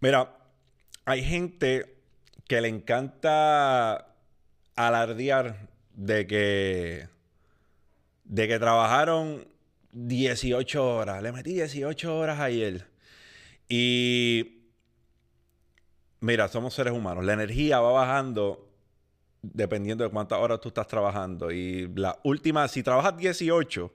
Mira, 0.00 0.34
hay 1.04 1.22
gente 1.22 1.96
que 2.48 2.60
le 2.60 2.68
encanta 2.68 4.14
alardear 4.74 5.68
de 5.94 6.26
que 6.26 7.08
de 8.24 8.48
que 8.48 8.58
trabajaron 8.58 9.46
18 9.92 10.96
horas. 10.96 11.22
Le 11.22 11.32
metí 11.32 11.52
18 11.52 12.16
horas 12.16 12.40
ayer. 12.40 12.86
Y 13.68 14.62
mira, 16.20 16.48
somos 16.48 16.74
seres 16.74 16.94
humanos. 16.94 17.24
La 17.24 17.34
energía 17.34 17.80
va 17.80 17.92
bajando 17.92 18.68
dependiendo 19.42 20.04
de 20.04 20.10
cuántas 20.10 20.38
horas 20.38 20.60
tú 20.60 20.68
estás 20.68 20.86
trabajando. 20.86 21.50
Y 21.50 21.88
la 21.94 22.18
última, 22.24 22.68
si 22.68 22.82
trabajas 22.82 23.16
18, 23.16 23.92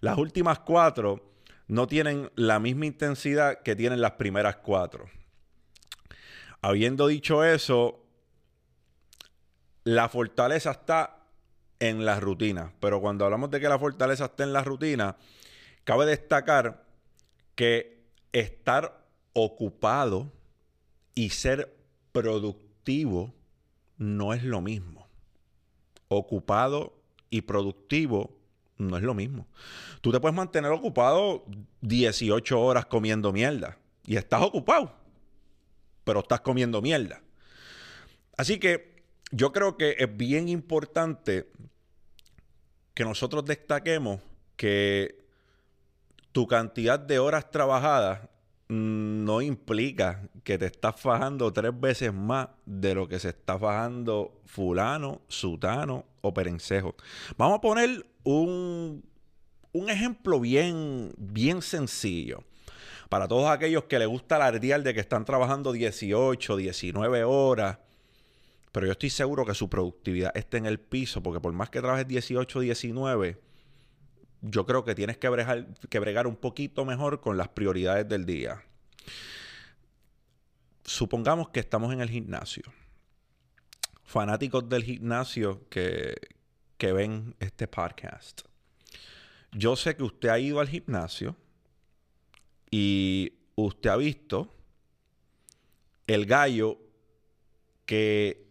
las 0.00 0.18
últimas 0.18 0.58
cuatro 0.58 1.32
no 1.68 1.86
tienen 1.86 2.30
la 2.34 2.58
misma 2.58 2.86
intensidad 2.86 3.62
que 3.62 3.76
tienen 3.76 4.00
las 4.00 4.12
primeras 4.12 4.56
cuatro. 4.56 5.08
Habiendo 6.60 7.06
dicho 7.06 7.44
eso, 7.44 8.04
la 9.84 10.08
fortaleza 10.08 10.72
está 10.72 11.18
en 11.78 12.04
la 12.04 12.20
rutina. 12.20 12.72
Pero 12.80 13.00
cuando 13.00 13.24
hablamos 13.24 13.50
de 13.50 13.60
que 13.60 13.68
la 13.68 13.78
fortaleza 13.78 14.26
está 14.26 14.44
en 14.44 14.52
la 14.52 14.64
rutina, 14.64 15.16
cabe 15.84 16.06
destacar 16.06 16.84
que 17.54 18.04
estar 18.32 19.06
ocupado 19.32 20.32
y 21.14 21.30
ser 21.30 21.76
productivo 22.12 23.34
no 23.96 24.32
es 24.32 24.42
lo 24.44 24.60
mismo. 24.60 25.08
Ocupado 26.08 26.94
y 27.30 27.42
productivo 27.42 28.36
no 28.76 28.96
es 28.96 29.02
lo 29.02 29.14
mismo. 29.14 29.46
Tú 30.00 30.12
te 30.12 30.20
puedes 30.20 30.36
mantener 30.36 30.70
ocupado 30.70 31.44
18 31.80 32.60
horas 32.60 32.86
comiendo 32.86 33.32
mierda 33.32 33.78
y 34.04 34.16
estás 34.16 34.42
ocupado, 34.42 34.94
pero 36.08 36.20
estás 36.20 36.40
comiendo 36.40 36.80
mierda. 36.80 37.20
Así 38.38 38.58
que 38.58 39.04
yo 39.30 39.52
creo 39.52 39.76
que 39.76 39.94
es 39.98 40.16
bien 40.16 40.48
importante 40.48 41.50
que 42.94 43.04
nosotros 43.04 43.44
destaquemos 43.44 44.18
que 44.56 45.22
tu 46.32 46.46
cantidad 46.46 46.98
de 46.98 47.18
horas 47.18 47.50
trabajadas 47.50 48.20
no 48.68 49.42
implica 49.42 50.26
que 50.44 50.56
te 50.56 50.64
estás 50.64 50.98
fajando 50.98 51.52
tres 51.52 51.78
veces 51.78 52.14
más 52.14 52.48
de 52.64 52.94
lo 52.94 53.06
que 53.06 53.18
se 53.18 53.28
está 53.28 53.58
fajando 53.58 54.40
fulano, 54.46 55.20
sutano 55.28 56.06
o 56.22 56.32
perencejo. 56.32 56.94
Vamos 57.36 57.58
a 57.58 57.60
poner 57.60 58.06
un, 58.24 59.04
un 59.72 59.90
ejemplo 59.90 60.40
bien, 60.40 61.12
bien 61.18 61.60
sencillo. 61.60 62.44
Para 63.08 63.26
todos 63.26 63.48
aquellos 63.48 63.84
que 63.84 63.98
les 63.98 64.08
gusta 64.08 64.36
alardear 64.36 64.82
de 64.82 64.94
que 64.94 65.00
están 65.00 65.24
trabajando 65.24 65.72
18, 65.72 66.56
19 66.56 67.24
horas 67.24 67.78
pero 68.72 68.86
yo 68.86 68.92
estoy 68.92 69.10
seguro 69.10 69.44
que 69.44 69.54
su 69.54 69.68
productividad 69.68 70.36
está 70.36 70.56
en 70.56 70.66
el 70.66 70.78
piso, 70.78 71.22
porque 71.22 71.40
por 71.40 71.52
más 71.52 71.70
que 71.70 71.80
trabajes 71.80 72.06
18, 72.06 72.60
19, 72.60 73.40
yo 74.42 74.66
creo 74.66 74.84
que 74.84 74.94
tienes 74.94 75.18
que 75.18 75.28
bregar, 75.28 75.66
que 75.88 75.98
bregar 75.98 76.26
un 76.26 76.36
poquito 76.36 76.84
mejor 76.84 77.20
con 77.20 77.36
las 77.36 77.48
prioridades 77.48 78.08
del 78.08 78.26
día. 78.26 78.62
Supongamos 80.84 81.48
que 81.48 81.60
estamos 81.60 81.92
en 81.92 82.00
el 82.00 82.10
gimnasio. 82.10 82.62
Fanáticos 84.04 84.68
del 84.68 84.84
gimnasio 84.84 85.66
que, 85.68 86.14
que 86.76 86.92
ven 86.92 87.34
este 87.40 87.68
podcast. 87.68 88.42
Yo 89.52 89.76
sé 89.76 89.96
que 89.96 90.02
usted 90.02 90.28
ha 90.28 90.38
ido 90.38 90.60
al 90.60 90.68
gimnasio 90.68 91.36
y 92.70 93.32
usted 93.54 93.90
ha 93.90 93.96
visto 93.96 94.54
el 96.06 96.26
gallo 96.26 96.78
que 97.86 98.46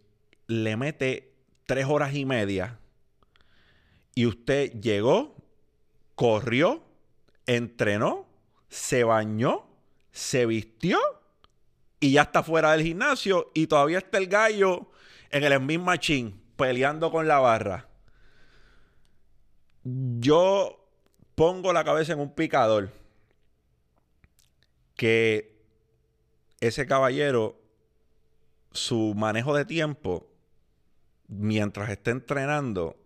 le 0.48 0.78
mete 0.78 1.34
tres 1.66 1.86
horas 1.86 2.16
y 2.16 2.26
media 2.26 2.80
y 4.16 4.26
usted 4.26 4.72
llegó, 4.82 5.36
corrió, 6.16 6.84
entrenó, 7.46 8.26
se 8.70 9.04
bañó, 9.04 9.68
se 10.12 10.46
vistió 10.46 11.00
y 12.00 12.14
ya 12.14 12.24
está 12.24 12.42
fuera 12.42 12.72
del 12.72 12.84
gimnasio 12.84 13.52
y 13.54 13.68
todavía 13.68 14.00
está 14.00 14.18
el 14.18 14.28
gallo 14.28 14.90
en 15.30 15.44
el 15.44 15.58
Smith 15.58 15.82
Machine 15.82 16.34
peleando 16.56 17.12
con 17.12 17.28
la 17.28 17.40
barra. 17.40 17.88
Yo 19.84 20.84
pongo 21.36 21.72
la 21.72 21.84
cabeza 21.84 22.14
en 22.14 22.20
un 22.20 22.34
picador 22.34 22.92
que 24.98 25.56
ese 26.60 26.86
caballero, 26.86 27.62
su 28.72 29.14
manejo 29.16 29.56
de 29.56 29.64
tiempo 29.64 30.30
mientras 31.28 31.90
esté 31.90 32.12
entrenando 32.12 32.98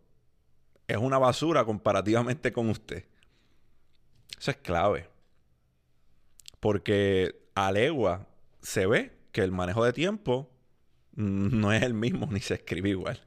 es 0.87 0.97
una 0.97 1.17
basura 1.17 1.63
comparativamente 1.65 2.51
con 2.51 2.69
usted. 2.69 3.05
Eso 4.37 4.51
es 4.51 4.57
clave. 4.57 5.07
Porque 6.59 7.35
a 7.55 7.71
legua 7.71 8.27
se 8.61 8.85
ve 8.87 9.11
que 9.31 9.41
el 9.41 9.51
manejo 9.51 9.85
de 9.85 9.93
tiempo 9.93 10.49
no 11.13 11.71
es 11.73 11.83
el 11.83 11.93
mismo 11.93 12.27
ni 12.31 12.39
se 12.39 12.55
escribe 12.55 12.89
igual. 12.89 13.21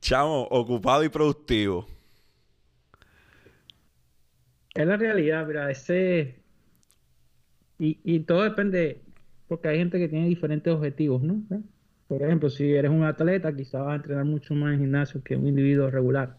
Chamo, 0.00 0.42
ocupado 0.50 1.04
y 1.04 1.08
productivo. 1.08 1.86
Es 4.74 4.86
la 4.86 4.96
realidad, 4.96 5.46
mira, 5.46 5.70
ese... 5.70 6.40
Y, 7.80 7.98
y 8.04 8.20
todo 8.20 8.44
depende, 8.44 9.00
porque 9.48 9.68
hay 9.68 9.78
gente 9.78 9.98
que 9.98 10.08
tiene 10.08 10.28
diferentes 10.28 10.72
objetivos, 10.72 11.22
¿no? 11.22 11.42
Por 12.06 12.22
ejemplo, 12.22 12.50
si 12.50 12.72
eres 12.72 12.90
un 12.90 13.04
atleta, 13.04 13.54
quizás 13.56 13.82
vas 13.82 13.92
a 13.92 13.96
entrenar 13.96 14.24
mucho 14.24 14.54
más 14.54 14.74
en 14.74 14.80
gimnasio 14.80 15.22
que 15.22 15.34
un 15.36 15.46
individuo 15.46 15.90
regular. 15.90 16.36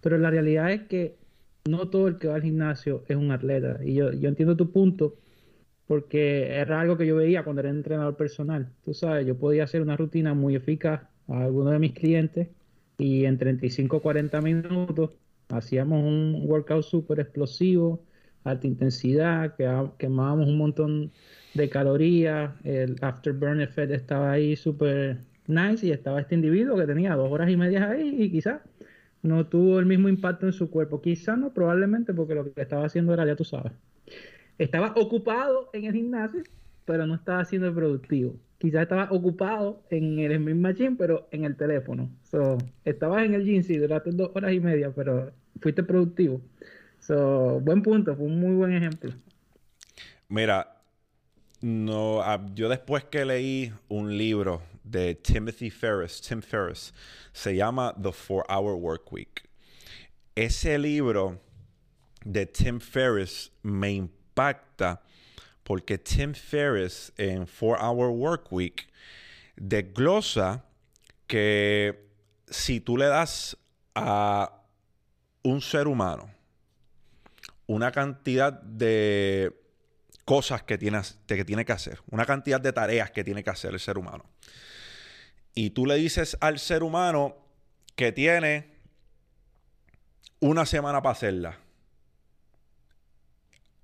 Pero 0.00 0.18
la 0.18 0.30
realidad 0.30 0.72
es 0.72 0.82
que 0.82 1.16
no 1.68 1.88
todo 1.90 2.08
el 2.08 2.18
que 2.18 2.28
va 2.28 2.36
al 2.36 2.42
gimnasio 2.42 3.04
es 3.08 3.16
un 3.16 3.30
atleta. 3.30 3.80
Y 3.84 3.94
yo, 3.94 4.12
yo 4.12 4.28
entiendo 4.28 4.56
tu 4.56 4.72
punto, 4.72 5.16
porque 5.86 6.54
era 6.54 6.80
algo 6.80 6.96
que 6.96 7.06
yo 7.06 7.16
veía 7.16 7.44
cuando 7.44 7.60
era 7.60 7.70
entrenador 7.70 8.16
personal. 8.16 8.70
Tú 8.84 8.94
sabes, 8.94 9.26
yo 9.26 9.36
podía 9.36 9.64
hacer 9.64 9.82
una 9.82 9.96
rutina 9.96 10.34
muy 10.34 10.54
eficaz 10.56 11.02
a 11.28 11.44
algunos 11.44 11.72
de 11.72 11.78
mis 11.78 11.92
clientes 11.92 12.48
y 12.98 13.24
en 13.24 13.38
35 13.38 13.98
o 13.98 14.02
40 14.02 14.40
minutos 14.40 15.10
hacíamos 15.48 16.04
un 16.04 16.42
workout 16.46 16.84
súper 16.84 17.20
explosivo, 17.20 18.04
alta 18.48 18.66
intensidad, 18.66 19.54
que 19.56 19.68
quemábamos 19.98 20.48
un 20.48 20.58
montón 20.58 21.12
de 21.54 21.68
calorías, 21.68 22.52
el 22.64 22.96
afterburn 23.00 23.60
effect 23.60 23.92
estaba 23.92 24.32
ahí 24.32 24.56
súper 24.56 25.18
nice 25.46 25.86
y 25.86 25.92
estaba 25.92 26.20
este 26.20 26.34
individuo 26.34 26.76
que 26.76 26.86
tenía 26.86 27.14
dos 27.14 27.30
horas 27.32 27.50
y 27.50 27.56
media 27.56 27.90
ahí 27.90 28.16
y 28.22 28.30
quizás 28.30 28.60
no 29.22 29.46
tuvo 29.46 29.78
el 29.78 29.86
mismo 29.86 30.08
impacto 30.08 30.46
en 30.46 30.52
su 30.52 30.70
cuerpo. 30.70 31.00
Quizás 31.00 31.38
no, 31.38 31.52
probablemente 31.52 32.14
porque 32.14 32.34
lo 32.34 32.52
que 32.52 32.60
estaba 32.60 32.84
haciendo 32.84 33.12
era, 33.14 33.26
ya 33.26 33.36
tú 33.36 33.44
sabes, 33.44 33.72
estaba 34.58 34.92
ocupado 34.96 35.70
en 35.72 35.84
el 35.84 35.94
gimnasio, 35.94 36.42
pero 36.84 37.06
no 37.06 37.14
estaba 37.14 37.44
siendo 37.44 37.74
productivo. 37.74 38.36
Quizás 38.58 38.82
estaba 38.82 39.08
ocupado 39.10 39.82
en 39.90 40.18
el 40.18 40.36
Smith 40.36 40.56
Machine, 40.56 40.96
pero 40.98 41.28
en 41.30 41.44
el 41.44 41.56
teléfono. 41.56 42.10
So, 42.24 42.58
estabas 42.84 43.24
en 43.24 43.34
el 43.34 43.44
gym, 43.44 43.62
sí, 43.62 43.76
durante 43.78 44.10
dos 44.10 44.30
horas 44.34 44.52
y 44.52 44.60
media, 44.60 44.90
pero 44.90 45.30
fuiste 45.60 45.82
productivo. 45.84 46.40
So, 47.08 47.58
buen 47.60 47.80
punto, 47.80 48.14
fue 48.14 48.26
un 48.26 48.38
muy 48.38 48.54
buen 48.54 48.74
ejemplo. 48.74 49.14
Mira, 50.28 50.76
no, 51.62 52.20
ah, 52.20 52.38
yo 52.54 52.68
después 52.68 53.02
que 53.04 53.24
leí 53.24 53.72
un 53.88 54.18
libro 54.18 54.60
de 54.84 55.14
Timothy 55.14 55.70
Ferris, 55.70 56.20
Tim 56.20 56.42
Ferris, 56.42 56.92
se 57.32 57.56
llama 57.56 57.94
The 57.98 58.12
Four 58.12 58.44
Hour 58.50 58.74
Work 58.74 59.10
Week. 59.10 59.48
Ese 60.36 60.76
libro 60.78 61.40
de 62.26 62.44
Tim 62.44 62.78
Ferris 62.78 63.52
me 63.62 63.90
impacta 63.90 65.00
porque 65.64 65.96
Tim 65.96 66.34
Ferris 66.34 67.10
en 67.16 67.46
Four 67.46 67.78
Hour 67.80 68.10
Work 68.10 68.52
Week 68.52 68.86
desglosa 69.56 70.62
que 71.26 72.06
si 72.50 72.80
tú 72.80 72.98
le 72.98 73.06
das 73.06 73.56
a 73.94 74.52
un 75.42 75.62
ser 75.62 75.88
humano 75.88 76.36
una 77.68 77.92
cantidad 77.92 78.52
de 78.52 79.54
cosas 80.24 80.62
que 80.62 80.76
tiene, 80.76 81.00
que 81.26 81.44
tiene 81.44 81.64
que 81.64 81.72
hacer, 81.72 82.00
una 82.10 82.26
cantidad 82.26 82.60
de 82.60 82.72
tareas 82.72 83.10
que 83.10 83.22
tiene 83.22 83.44
que 83.44 83.50
hacer 83.50 83.72
el 83.72 83.78
ser 83.80 83.98
humano. 83.98 84.24
Y 85.54 85.70
tú 85.70 85.86
le 85.86 85.94
dices 85.96 86.36
al 86.40 86.58
ser 86.58 86.82
humano 86.82 87.36
que 87.94 88.10
tiene 88.10 88.74
una 90.40 90.66
semana 90.66 91.02
para 91.02 91.12
hacerla. 91.12 91.58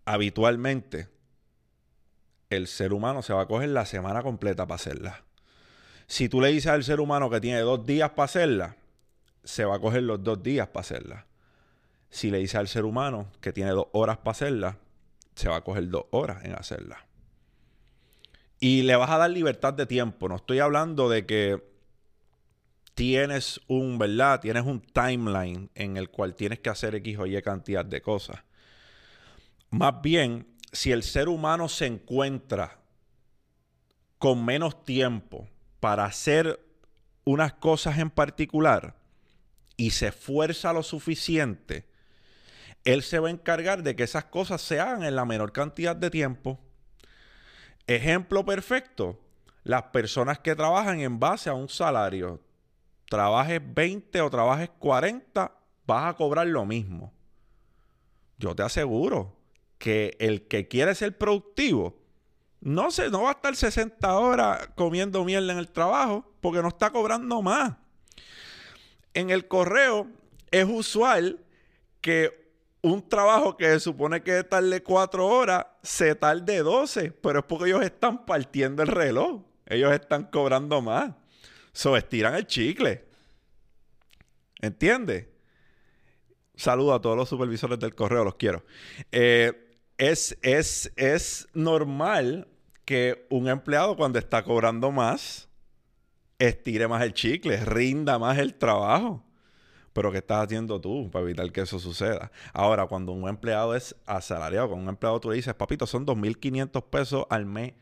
Habitualmente, 0.06 1.08
el 2.50 2.66
ser 2.68 2.92
humano 2.92 3.22
se 3.22 3.32
va 3.34 3.42
a 3.42 3.46
coger 3.46 3.68
la 3.70 3.86
semana 3.86 4.22
completa 4.22 4.66
para 4.66 4.76
hacerla. 4.76 5.24
Si 6.06 6.28
tú 6.28 6.40
le 6.40 6.48
dices 6.48 6.70
al 6.70 6.84
ser 6.84 7.00
humano 7.00 7.28
que 7.28 7.40
tiene 7.40 7.60
dos 7.60 7.84
días 7.84 8.10
para 8.10 8.24
hacerla, 8.24 8.76
se 9.42 9.64
va 9.64 9.76
a 9.76 9.78
coger 9.78 10.02
los 10.04 10.22
dos 10.22 10.42
días 10.42 10.68
para 10.68 10.80
hacerla. 10.82 11.26
Si 12.14 12.30
le 12.30 12.38
dices 12.38 12.54
al 12.54 12.68
ser 12.68 12.84
humano 12.84 13.26
que 13.40 13.52
tiene 13.52 13.72
dos 13.72 13.88
horas 13.90 14.18
para 14.18 14.30
hacerla, 14.30 14.78
se 15.34 15.48
va 15.48 15.56
a 15.56 15.64
coger 15.64 15.88
dos 15.88 16.04
horas 16.12 16.44
en 16.44 16.54
hacerla. 16.54 17.08
Y 18.60 18.82
le 18.82 18.94
vas 18.94 19.10
a 19.10 19.18
dar 19.18 19.30
libertad 19.32 19.74
de 19.74 19.84
tiempo. 19.84 20.28
No 20.28 20.36
estoy 20.36 20.60
hablando 20.60 21.08
de 21.08 21.26
que 21.26 21.60
tienes 22.94 23.60
un, 23.66 23.98
¿verdad? 23.98 24.40
Tienes 24.40 24.62
un 24.64 24.80
timeline 24.80 25.70
en 25.74 25.96
el 25.96 26.08
cual 26.08 26.36
tienes 26.36 26.60
que 26.60 26.70
hacer 26.70 26.94
X 26.94 27.18
o 27.18 27.26
Y 27.26 27.42
cantidad 27.42 27.84
de 27.84 28.00
cosas. 28.00 28.44
Más 29.70 30.00
bien, 30.00 30.46
si 30.70 30.92
el 30.92 31.02
ser 31.02 31.28
humano 31.28 31.68
se 31.68 31.86
encuentra 31.86 32.78
con 34.18 34.44
menos 34.44 34.84
tiempo 34.84 35.48
para 35.80 36.04
hacer 36.04 36.64
unas 37.24 37.54
cosas 37.54 37.98
en 37.98 38.10
particular 38.10 38.94
y 39.76 39.90
se 39.90 40.06
esfuerza 40.06 40.72
lo 40.72 40.84
suficiente, 40.84 41.92
él 42.84 43.02
se 43.02 43.18
va 43.18 43.28
a 43.28 43.32
encargar 43.32 43.82
de 43.82 43.96
que 43.96 44.02
esas 44.02 44.24
cosas 44.24 44.60
se 44.60 44.78
hagan 44.78 45.02
en 45.02 45.16
la 45.16 45.24
menor 45.24 45.52
cantidad 45.52 45.96
de 45.96 46.10
tiempo. 46.10 46.60
Ejemplo 47.86 48.44
perfecto, 48.44 49.18
las 49.62 49.84
personas 49.84 50.38
que 50.38 50.54
trabajan 50.54 51.00
en 51.00 51.18
base 51.18 51.48
a 51.48 51.54
un 51.54 51.68
salario. 51.68 52.40
Trabajes 53.08 53.60
20 53.62 54.20
o 54.20 54.30
trabajes 54.30 54.70
40, 54.78 55.52
vas 55.86 56.10
a 56.10 56.16
cobrar 56.16 56.46
lo 56.46 56.64
mismo. 56.64 57.12
Yo 58.38 58.54
te 58.54 58.62
aseguro 58.62 59.36
que 59.78 60.16
el 60.18 60.46
que 60.48 60.68
quiere 60.68 60.94
ser 60.94 61.16
productivo, 61.16 61.98
no, 62.60 62.90
se, 62.90 63.10
no 63.10 63.22
va 63.22 63.30
a 63.30 63.32
estar 63.32 63.54
60 63.54 64.18
horas 64.18 64.68
comiendo 64.74 65.24
mierda 65.24 65.52
en 65.52 65.58
el 65.58 65.68
trabajo 65.68 66.30
porque 66.40 66.62
no 66.62 66.68
está 66.68 66.90
cobrando 66.90 67.42
más. 67.42 67.74
En 69.12 69.30
el 69.30 69.46
correo 69.46 70.08
es 70.50 70.64
usual 70.64 71.40
que 72.00 72.43
un 72.84 73.08
trabajo 73.08 73.56
que 73.56 73.64
se 73.64 73.80
supone 73.80 74.22
que 74.22 74.44
tarde 74.44 74.82
4 74.82 75.26
horas 75.26 75.66
se 75.82 76.14
tarde 76.14 76.58
12, 76.58 77.12
pero 77.12 77.38
es 77.38 77.44
porque 77.46 77.70
ellos 77.70 77.82
están 77.82 78.26
partiendo 78.26 78.82
el 78.82 78.88
reloj. 78.88 79.40
Ellos 79.64 79.90
están 79.94 80.24
cobrando 80.24 80.82
más. 80.82 81.14
So, 81.72 81.96
estiran 81.96 82.34
el 82.34 82.46
chicle. 82.46 83.06
¿Entiendes? 84.60 85.26
Saludo 86.56 86.92
a 86.92 87.00
todos 87.00 87.16
los 87.16 87.26
supervisores 87.26 87.78
del 87.78 87.94
correo, 87.94 88.22
los 88.22 88.34
quiero. 88.34 88.62
Eh, 89.10 89.78
es, 89.96 90.36
es, 90.42 90.92
es 90.96 91.48
normal 91.54 92.48
que 92.84 93.26
un 93.30 93.48
empleado 93.48 93.96
cuando 93.96 94.18
está 94.18 94.44
cobrando 94.44 94.92
más, 94.92 95.48
estire 96.38 96.86
más 96.86 97.02
el 97.02 97.14
chicle, 97.14 97.64
rinda 97.64 98.18
más 98.18 98.36
el 98.36 98.56
trabajo. 98.56 99.23
Pero 99.94 100.12
¿qué 100.12 100.18
estás 100.18 100.44
haciendo 100.44 100.78
tú 100.80 101.10
para 101.10 101.24
evitar 101.24 101.50
que 101.52 101.62
eso 101.62 101.78
suceda? 101.78 102.30
Ahora, 102.52 102.86
cuando 102.86 103.12
un 103.12 103.28
empleado 103.28 103.74
es 103.76 103.94
asalariado, 104.04 104.68
con 104.70 104.80
un 104.80 104.88
empleado 104.88 105.20
tú 105.20 105.30
le 105.30 105.36
dices, 105.36 105.54
papito, 105.54 105.86
son 105.86 106.04
2.500 106.04 106.82
pesos 106.90 107.24
al 107.30 107.46
mes, 107.46 107.74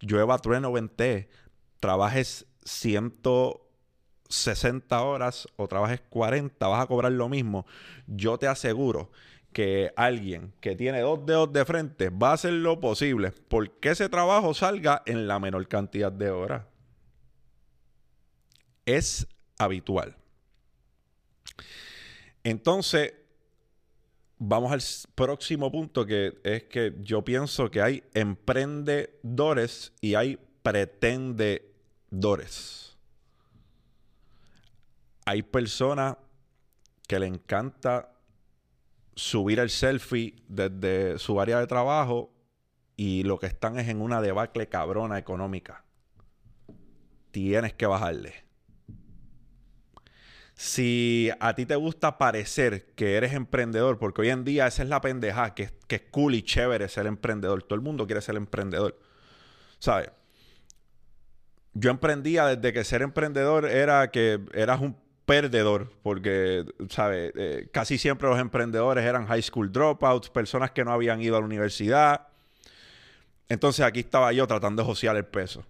llueva, 0.00 0.36
trueno, 0.38 0.72
vente, 0.72 1.30
trabajes 1.78 2.46
160 2.64 5.00
horas 5.00 5.46
o 5.56 5.68
trabajes 5.68 6.00
40, 6.10 6.66
vas 6.66 6.82
a 6.82 6.86
cobrar 6.88 7.12
lo 7.12 7.28
mismo. 7.28 7.66
Yo 8.08 8.36
te 8.36 8.48
aseguro 8.48 9.12
que 9.52 9.92
alguien 9.96 10.52
que 10.60 10.74
tiene 10.74 11.00
dos 11.00 11.24
dedos 11.24 11.52
de 11.52 11.64
frente 11.64 12.10
va 12.10 12.30
a 12.30 12.34
hacer 12.34 12.52
lo 12.52 12.80
posible 12.80 13.32
porque 13.48 13.90
ese 13.90 14.08
trabajo 14.08 14.54
salga 14.54 15.02
en 15.06 15.28
la 15.28 15.38
menor 15.38 15.68
cantidad 15.68 16.10
de 16.10 16.30
horas. 16.30 16.64
Es 18.86 19.28
habitual. 19.56 20.19
Entonces, 22.44 23.14
vamos 24.38 24.72
al 24.72 24.80
próximo 25.14 25.70
punto 25.70 26.06
que 26.06 26.40
es 26.42 26.62
que 26.64 26.94
yo 27.00 27.22
pienso 27.22 27.70
que 27.70 27.82
hay 27.82 28.02
emprendedores 28.14 29.92
y 30.00 30.14
hay 30.14 30.38
pretendedores. 30.62 32.96
Hay 35.26 35.42
personas 35.42 36.16
que 37.06 37.18
le 37.18 37.26
encanta 37.26 38.14
subir 39.14 39.58
el 39.58 39.68
selfie 39.68 40.36
desde 40.48 41.18
su 41.18 41.38
área 41.40 41.60
de 41.60 41.66
trabajo 41.66 42.32
y 42.96 43.24
lo 43.24 43.38
que 43.38 43.46
están 43.46 43.78
es 43.78 43.88
en 43.88 44.00
una 44.00 44.22
debacle 44.22 44.68
cabrona 44.68 45.18
económica. 45.18 45.84
Tienes 47.30 47.74
que 47.74 47.86
bajarle. 47.86 48.49
Si 50.62 51.30
a 51.40 51.54
ti 51.54 51.64
te 51.64 51.74
gusta 51.74 52.18
parecer 52.18 52.92
que 52.94 53.16
eres 53.16 53.32
emprendedor, 53.32 53.98
porque 53.98 54.20
hoy 54.20 54.28
en 54.28 54.44
día 54.44 54.66
esa 54.66 54.82
es 54.82 54.90
la 54.90 55.00
pendeja, 55.00 55.54
que, 55.54 55.70
que 55.86 55.96
es 55.96 56.02
cool 56.10 56.34
y 56.34 56.42
chévere 56.42 56.86
ser 56.90 57.06
emprendedor. 57.06 57.62
Todo 57.62 57.76
el 57.76 57.80
mundo 57.80 58.04
quiere 58.04 58.20
ser 58.20 58.36
emprendedor. 58.36 58.98
¿Sabes? 59.78 60.10
Yo 61.72 61.90
emprendía 61.90 62.44
desde 62.44 62.74
que 62.74 62.84
ser 62.84 63.00
emprendedor 63.00 63.64
era 63.64 64.10
que 64.10 64.38
eras 64.52 64.82
un 64.82 64.98
perdedor, 65.24 65.94
porque, 66.02 66.66
¿sabes? 66.90 67.32
Eh, 67.36 67.70
casi 67.72 67.96
siempre 67.96 68.28
los 68.28 68.38
emprendedores 68.38 69.06
eran 69.06 69.26
high 69.28 69.40
school 69.40 69.72
dropouts, 69.72 70.28
personas 70.28 70.72
que 70.72 70.84
no 70.84 70.92
habían 70.92 71.22
ido 71.22 71.38
a 71.38 71.40
la 71.40 71.46
universidad. 71.46 72.28
Entonces 73.48 73.86
aquí 73.86 74.00
estaba 74.00 74.30
yo 74.34 74.46
tratando 74.46 74.82
de 74.82 74.86
josear 74.86 75.16
el 75.16 75.24
peso. 75.24 75.64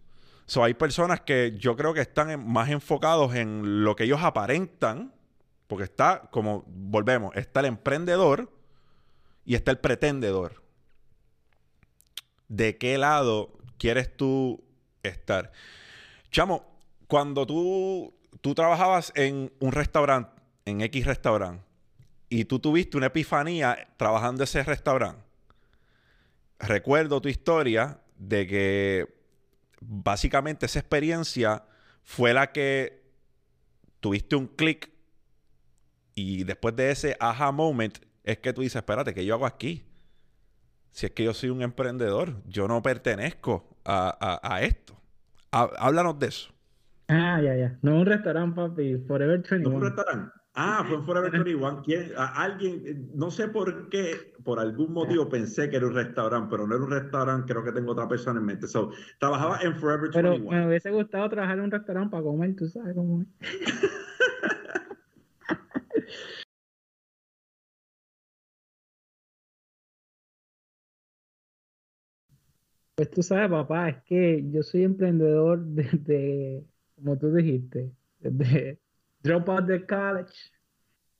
So, 0.51 0.65
hay 0.65 0.75
personas 0.75 1.21
que 1.21 1.55
yo 1.57 1.77
creo 1.77 1.95
que 1.95 2.01
están 2.01 2.45
más 2.45 2.71
enfocados 2.71 3.37
en 3.37 3.85
lo 3.85 3.95
que 3.95 4.03
ellos 4.03 4.19
aparentan, 4.21 5.15
porque 5.69 5.85
está, 5.85 6.23
como 6.33 6.65
volvemos, 6.67 7.37
está 7.37 7.61
el 7.61 7.67
emprendedor 7.67 8.53
y 9.45 9.55
está 9.55 9.71
el 9.71 9.79
pretendedor. 9.79 10.61
¿De 12.49 12.79
qué 12.79 12.99
lado 12.99 13.61
quieres 13.79 14.17
tú 14.17 14.65
estar? 15.05 15.53
Chamo, 16.33 16.67
cuando 17.07 17.47
tú 17.47 18.13
tú 18.41 18.53
trabajabas 18.53 19.13
en 19.15 19.53
un 19.61 19.71
restaurante, 19.71 20.33
en 20.65 20.81
X 20.81 21.07
restaurante, 21.07 21.65
y 22.29 22.47
tú 22.47 22.59
tuviste 22.59 22.97
una 22.97 23.07
epifanía 23.07 23.87
trabajando 23.97 24.43
ese 24.43 24.65
restaurante. 24.65 25.23
Recuerdo 26.59 27.21
tu 27.21 27.29
historia 27.29 28.01
de 28.17 28.49
que 28.49 29.20
básicamente 29.81 30.67
esa 30.67 30.79
experiencia 30.79 31.65
fue 32.03 32.33
la 32.33 32.53
que 32.53 33.03
tuviste 34.01 34.37
un 34.37 34.47
clic 34.47 34.91
y 36.15 36.45
después 36.45 36.77
de 36.77 36.91
ese 36.91 37.17
aha 37.19 37.53
moment 37.53 37.99
es 38.25 38.39
que 38.39 38.53
tú 38.53 38.63
dices, 38.63 38.77
espérate, 38.77 39.15
¿qué 39.15 39.25
yo 39.25 39.35
hago 39.35 39.47
aquí? 39.47 39.87
Si 40.93 41.07
es 41.07 41.13
que 41.13 41.25
yo 41.25 41.33
soy 41.35 41.51
un 41.51 41.63
emprendedor, 41.63 42.43
yo 42.47 42.69
no 42.69 42.83
pertenezco 42.83 43.77
a, 43.85 44.61
esto. 44.63 45.01
Háblanos 45.51 46.19
de 46.19 46.27
eso. 46.27 46.53
Ah, 47.09 47.41
ya, 47.43 47.57
ya. 47.57 47.79
No 47.83 47.97
un 47.97 48.07
restaurante, 48.07 48.55
papi. 48.55 48.97
Forever 49.07 49.39
21. 49.39 49.69
No 49.69 49.77
un 49.77 49.83
restaurante. 49.83 50.40
Ah, 50.55 50.85
fue 50.87 50.97
en 50.97 51.05
Forever 51.05 51.31
21. 51.31 51.83
¿Quién, 51.83 52.13
alguien, 52.17 53.11
no 53.15 53.31
sé 53.31 53.49
por 53.49 53.89
qué, 53.89 54.35
por 54.43 54.59
algún 54.59 54.93
motivo 54.93 55.29
pensé 55.29 55.71
que 55.71 55.77
era 55.77 55.87
un 55.87 55.95
restaurante, 55.95 56.49
pero 56.51 56.67
no 56.67 56.75
era 56.75 56.85
un 56.85 56.91
restaurante, 56.91 57.53
creo 57.53 57.65
que 57.65 57.73
tengo 57.73 57.93
otra 57.93 58.09
persona 58.09 58.41
en 58.41 58.47
mente. 58.47 58.67
So, 58.67 58.91
trabajaba 59.19 59.61
en 59.63 59.77
Forever 59.77 60.11
21. 60.11 60.49
Pero 60.49 60.51
me 60.51 60.67
hubiese 60.67 60.91
gustado 60.91 61.29
trabajar 61.29 61.59
en 61.59 61.65
un 61.65 61.71
restaurante 61.71 62.11
para 62.11 62.23
comer, 62.25 62.57
tú 62.57 62.69
sabes 62.69 62.95
cómo 62.95 63.23
es. 63.23 63.29
Pues 72.97 73.11
tú 73.13 73.23
sabes, 73.23 73.49
papá, 73.49 73.89
es 73.89 74.03
que 74.03 74.45
yo 74.51 74.63
soy 74.63 74.83
emprendedor 74.83 75.65
desde 75.65 76.67
como 76.97 77.17
tú 77.17 77.33
dijiste, 77.33 77.93
de 78.21 78.79
drop 79.23 79.49
out 79.49 79.67
de 79.67 79.87
college, 79.87 80.35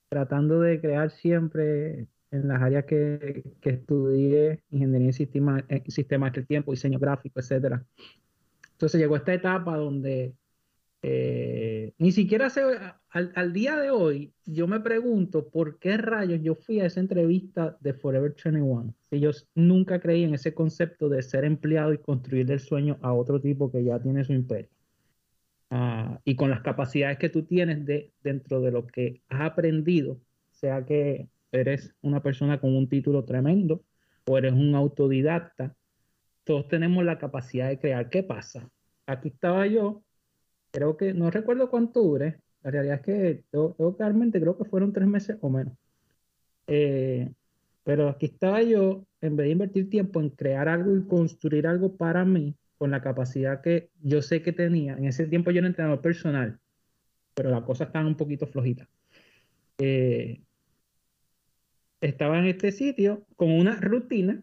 tratando 0.09 0.61
de 0.61 0.81
crear 0.81 1.11
siempre 1.11 2.09
en 2.31 2.49
las 2.49 2.63
áreas 2.63 2.85
que, 2.85 3.43
que 3.61 3.71
estudié, 3.71 4.63
ingeniería 4.71 5.09
en 5.09 5.13
sistemas 5.13 5.65
sistema 5.89 6.31
del 6.31 6.47
tiempo, 6.47 6.71
diseño 6.71 6.99
gráfico, 6.99 7.41
etcétera. 7.41 7.85
Entonces 8.73 9.01
llegó 9.01 9.17
esta 9.17 9.35
etapa 9.35 9.77
donde 9.77 10.35
eh, 11.03 11.93
ni 11.99 12.13
siquiera 12.13 12.51
se, 12.51 12.63
al, 13.11 13.33
al, 13.35 13.53
día 13.55 13.77
de 13.77 13.91
hoy 13.91 14.35
yo 14.45 14.67
me 14.67 14.81
pregunto 14.81 15.49
por 15.49 15.79
qué 15.79 15.97
rayos 15.97 16.41
yo 16.43 16.55
fui 16.55 16.81
a 16.81 16.87
esa 16.87 17.01
entrevista 17.01 17.79
de 17.81 17.95
Forever 17.95 18.35
21. 18.45 18.95
Si 19.11 19.21
yo 19.21 19.31
nunca 19.55 20.01
creí 20.01 20.25
en 20.25 20.35
ese 20.35 20.55
concepto 20.55 21.09
de 21.09 21.23
ser 21.23 21.45
empleado 21.45 21.93
y 21.93 21.99
construir 21.99 22.51
el 22.51 22.61
sueño 22.61 22.99
a 23.01 23.13
otro 23.13 23.41
tipo 23.41 23.71
que 23.71 23.83
ya 23.83 23.99
tiene 23.99 24.25
su 24.25 24.33
imperio. 24.33 24.71
Ah, 25.71 26.21
y 26.25 26.35
con 26.35 26.51
las 26.51 26.63
capacidades 26.63 27.19
que 27.19 27.29
tú 27.29 27.45
tienes 27.45 27.87
de, 27.87 28.13
dentro 28.23 28.61
de 28.61 28.73
lo 28.73 28.87
que 28.87 29.23
has 29.29 29.43
aprendido, 29.43 30.21
sea 30.51 30.85
que 30.85 31.29
eres 31.53 31.95
una 32.03 32.23
persona 32.23 32.61
con 32.61 32.77
un 32.77 32.89
título 32.89 33.25
tremendo 33.25 33.85
o 34.27 34.37
eres 34.37 34.53
un 34.53 34.75
autodidacta, 34.75 35.77
todos 36.45 36.69
tenemos 36.69 37.05
la 37.05 37.19
capacidad 37.19 37.69
de 37.69 37.79
crear. 37.79 38.11
¿Qué 38.11 38.23
pasa? 38.25 38.69
Aquí 39.07 39.29
estaba 39.29 39.67
yo, 39.67 40.03
creo 40.73 40.97
que, 40.97 41.15
no 41.15 41.31
recuerdo 41.31 41.71
cuánto 41.71 42.03
dure, 42.03 42.41
la 42.63 42.71
realidad 42.73 42.97
es 42.97 43.03
que 43.03 43.45
tengo, 43.51 43.77
realmente 43.99 44.41
creo 44.41 44.59
que 44.59 44.65
fueron 44.65 44.93
tres 44.93 45.07
meses 45.07 45.39
o 45.41 45.51
menos. 45.51 45.75
Eh, 46.67 47.33
pero 47.85 48.09
aquí 48.09 48.27
estaba 48.27 48.63
yo, 48.63 49.05
en 49.21 49.37
vez 49.37 49.47
de 49.47 49.53
invertir 49.53 49.91
tiempo 49.91 50.21
en 50.21 50.31
crear 50.31 50.69
algo 50.69 50.97
y 50.97 51.07
construir 51.07 51.67
algo 51.67 51.97
para 51.97 52.25
mí, 52.25 52.57
con 52.81 52.91
la 52.91 53.03
capacidad 53.03 53.61
que 53.61 53.91
yo 54.01 54.23
sé 54.23 54.41
que 54.41 54.55
tenía. 54.55 54.95
En 54.95 55.05
ese 55.05 55.27
tiempo 55.27 55.51
yo 55.51 55.59
era 55.59 55.67
entrenador 55.67 56.01
personal, 56.01 56.59
pero 57.35 57.51
la 57.51 57.63
cosa 57.63 57.85
estaba 57.85 58.07
un 58.07 58.17
poquito 58.17 58.47
flojita. 58.47 58.89
Eh, 59.77 60.41
estaba 62.01 62.39
en 62.39 62.47
este 62.47 62.73
sitio 62.73 63.27
con 63.37 63.51
una 63.51 63.77
rutina. 63.77 64.43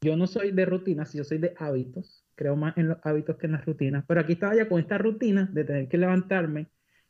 Yo 0.00 0.16
no 0.16 0.26
soy 0.26 0.52
de 0.52 0.64
rutinas, 0.64 1.12
yo 1.12 1.22
soy 1.22 1.36
de 1.36 1.52
hábitos. 1.58 2.24
Creo 2.34 2.56
más 2.56 2.78
en 2.78 2.88
los 2.88 2.98
hábitos 3.02 3.36
que 3.36 3.44
en 3.44 3.52
las 3.52 3.66
rutinas. 3.66 4.04
Pero 4.08 4.22
aquí 4.22 4.32
estaba 4.32 4.54
ya 4.54 4.66
con 4.66 4.80
esta 4.80 4.96
rutina 4.96 5.50
de 5.52 5.64
tener 5.64 5.88
que 5.88 5.98
levantarme 5.98 6.68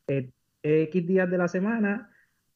eh, 0.08 0.32
X 0.64 1.06
días 1.06 1.30
de 1.30 1.38
la 1.38 1.46
semana 1.46 2.11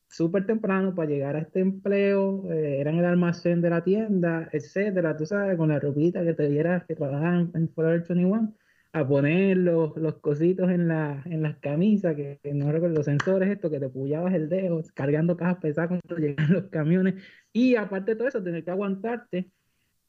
súper 0.08 0.46
temprano 0.46 0.94
para 0.94 1.10
llegar 1.10 1.36
a 1.36 1.40
este 1.40 1.60
empleo, 1.60 2.50
eh, 2.52 2.80
era 2.80 2.90
en 2.90 2.98
el 2.98 3.04
almacén 3.04 3.60
de 3.60 3.70
la 3.70 3.82
tienda, 3.84 4.48
etcétera, 4.52 5.16
tú 5.16 5.26
sabes, 5.26 5.56
con 5.56 5.68
la 5.70 5.80
ropita 5.80 6.24
que 6.24 6.34
te 6.34 6.48
dieras 6.48 6.84
que 6.86 6.94
trabajaban 6.94 7.50
en 7.54 7.68
Forever 7.70 8.04
21, 8.08 8.54
a 8.92 9.06
poner 9.06 9.58
los, 9.58 9.96
los 9.96 10.16
cositos 10.16 10.70
en, 10.70 10.88
la, 10.88 11.22
en 11.26 11.42
las 11.42 11.56
camisas, 11.58 12.16
que, 12.16 12.40
no 12.54 12.72
recuerdo, 12.72 12.96
los 12.96 13.04
sensores, 13.04 13.50
esto, 13.50 13.70
que 13.70 13.78
te 13.80 13.88
puyabas 13.90 14.32
el 14.34 14.48
dedo, 14.48 14.82
cargando 14.94 15.36
cajas 15.36 15.58
pesadas 15.58 15.88
cuando 15.88 16.16
llegan 16.16 16.52
los 16.52 16.64
camiones, 16.68 17.14
y 17.52 17.76
aparte 17.76 18.12
de 18.12 18.16
todo 18.16 18.28
eso, 18.28 18.42
tener 18.42 18.64
que 18.64 18.70
aguantarte 18.70 19.50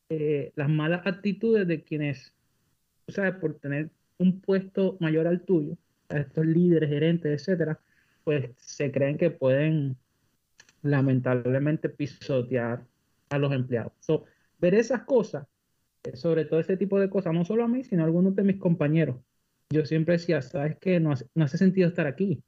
eh, 0.10 0.54
las 0.56 0.70
malas 0.70 1.06
actitudes 1.06 1.68
de 1.68 1.84
quienes, 1.84 2.34
tú 3.06 3.14
sabes, 3.14 3.36
por 3.36 3.56
tener 3.60 3.90
un 4.20 4.40
puesto 4.42 4.98
mayor 5.02 5.28
al 5.28 5.42
tuyo, 5.42 5.78
a 6.10 6.20
estos 6.20 6.46
líderes, 6.46 6.90
gerentes, 6.90 7.42
etcétera, 7.42 7.80
pues 8.28 8.52
se 8.58 8.92
creen 8.92 9.18
que 9.18 9.32
pueden 9.32 9.96
lamentablemente 10.82 11.88
pisotear 11.88 12.86
a 13.30 13.38
los 13.38 13.54
empleados. 13.54 13.94
ver 14.60 14.76
esas 14.76 15.04
cosas, 15.04 15.48
eh, 16.04 16.18
sobre 16.18 16.44
todo 16.44 16.60
ese 16.60 16.76
tipo 16.76 17.00
de 17.00 17.10
cosas, 17.10 17.34
no 17.34 17.46
solo 17.46 17.64
a 17.64 17.70
mí, 17.70 17.86
sino 17.86 18.02
a 18.02 18.06
algunos 18.06 18.36
de 18.36 18.44
mis 18.44 18.58
compañeros. 18.58 19.16
Yo 19.70 19.86
siempre 19.86 20.16
decía, 20.16 20.42
sabes 20.42 20.76
que 20.78 21.00
no 21.00 21.14
hace, 21.14 21.58
sentido 21.58 21.88
estar 21.88 22.06
aquí. 22.06 22.44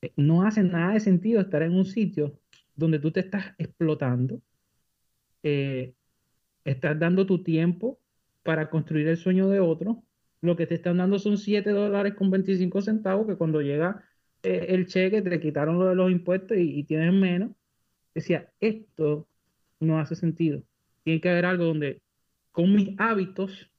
Eh, 0.00 0.12
no 0.14 0.44
hace 0.44 0.62
nada 0.62 0.92
de 0.92 1.00
sentido 1.00 1.40
estar 1.40 1.62
en 1.62 1.74
un 1.74 1.86
sitio 1.86 2.38
donde 2.76 3.00
tú 3.00 3.10
te 3.10 3.18
estás 3.18 3.46
explotando, 3.58 4.40
eh, 5.42 5.92
estás 6.64 6.96
dando 7.00 7.26
tu 7.26 7.42
tiempo 7.42 7.98
para 8.44 8.70
construir 8.70 9.08
el 9.08 9.16
sueño 9.16 9.48
de 9.48 9.58
otro. 9.58 10.04
Lo 10.40 10.54
que 10.54 10.68
te 10.68 10.76
están 10.76 10.98
dando 10.98 11.18
son 11.18 11.36
7 11.36 11.68
dólares 11.70 12.14
con 12.14 12.30
25 12.30 12.80
centavos 12.80 13.26
que 13.26 13.34
cuando 13.34 13.60
llega 13.60 14.04
el 14.42 14.86
cheque, 14.86 15.22
te 15.22 15.40
quitaron 15.40 15.78
lo 15.78 15.86
de 15.86 15.94
los 15.94 16.10
impuestos 16.10 16.56
y, 16.58 16.82
tienes 16.84 17.12
menos. 17.12 17.50
Decía, 18.14 18.50
esto 18.60 19.28
no 19.78 19.98
hace 19.98 20.16
sentido. 20.16 20.62
Tiene 21.04 21.20
que 21.20 21.30
haber 21.30 21.46
algo 21.46 21.64
donde 21.64 22.00
con 22.52 22.74
mis 22.74 22.98
hábitos 22.98 23.70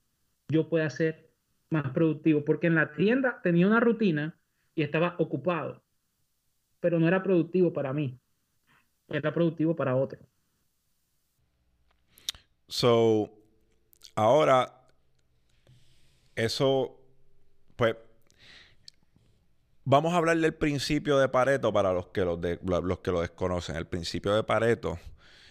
yo 0.48 0.70
pueda 0.70 0.90
ser 0.90 1.30
más 1.70 1.92
productivo. 1.92 2.44
Porque 2.46 2.68
en 2.68 2.76
la 2.76 2.94
tienda 2.94 3.40
tenía 3.44 3.68
una 3.68 3.80
rutina 3.80 4.38
y 4.76 4.84
estaba 4.84 5.16
ocupado. 5.20 5.84
Pero 6.80 7.00
no 7.00 7.08
era 7.08 7.24
productivo 7.24 7.74
para 7.74 7.94
mí. 7.94 8.20
Era 9.08 9.34
productivo 9.34 9.76
para 9.76 9.96
otro. 9.96 10.20
So, 12.68 13.30
ahora, 14.16 14.88
eso, 16.36 16.98
pues, 17.76 17.96
Vamos 19.84 20.14
a 20.14 20.18
hablar 20.18 20.38
del 20.38 20.54
principio 20.54 21.18
de 21.18 21.28
Pareto 21.28 21.74
para 21.74 21.92
los 21.92 22.10
que, 22.10 22.24
los, 22.24 22.40
los 22.62 23.00
que 23.00 23.12
lo 23.12 23.22
desconocen. 23.22 23.76
El 23.76 23.88
principio 23.88 24.36
de 24.36 24.44
Pareto 24.44 25.00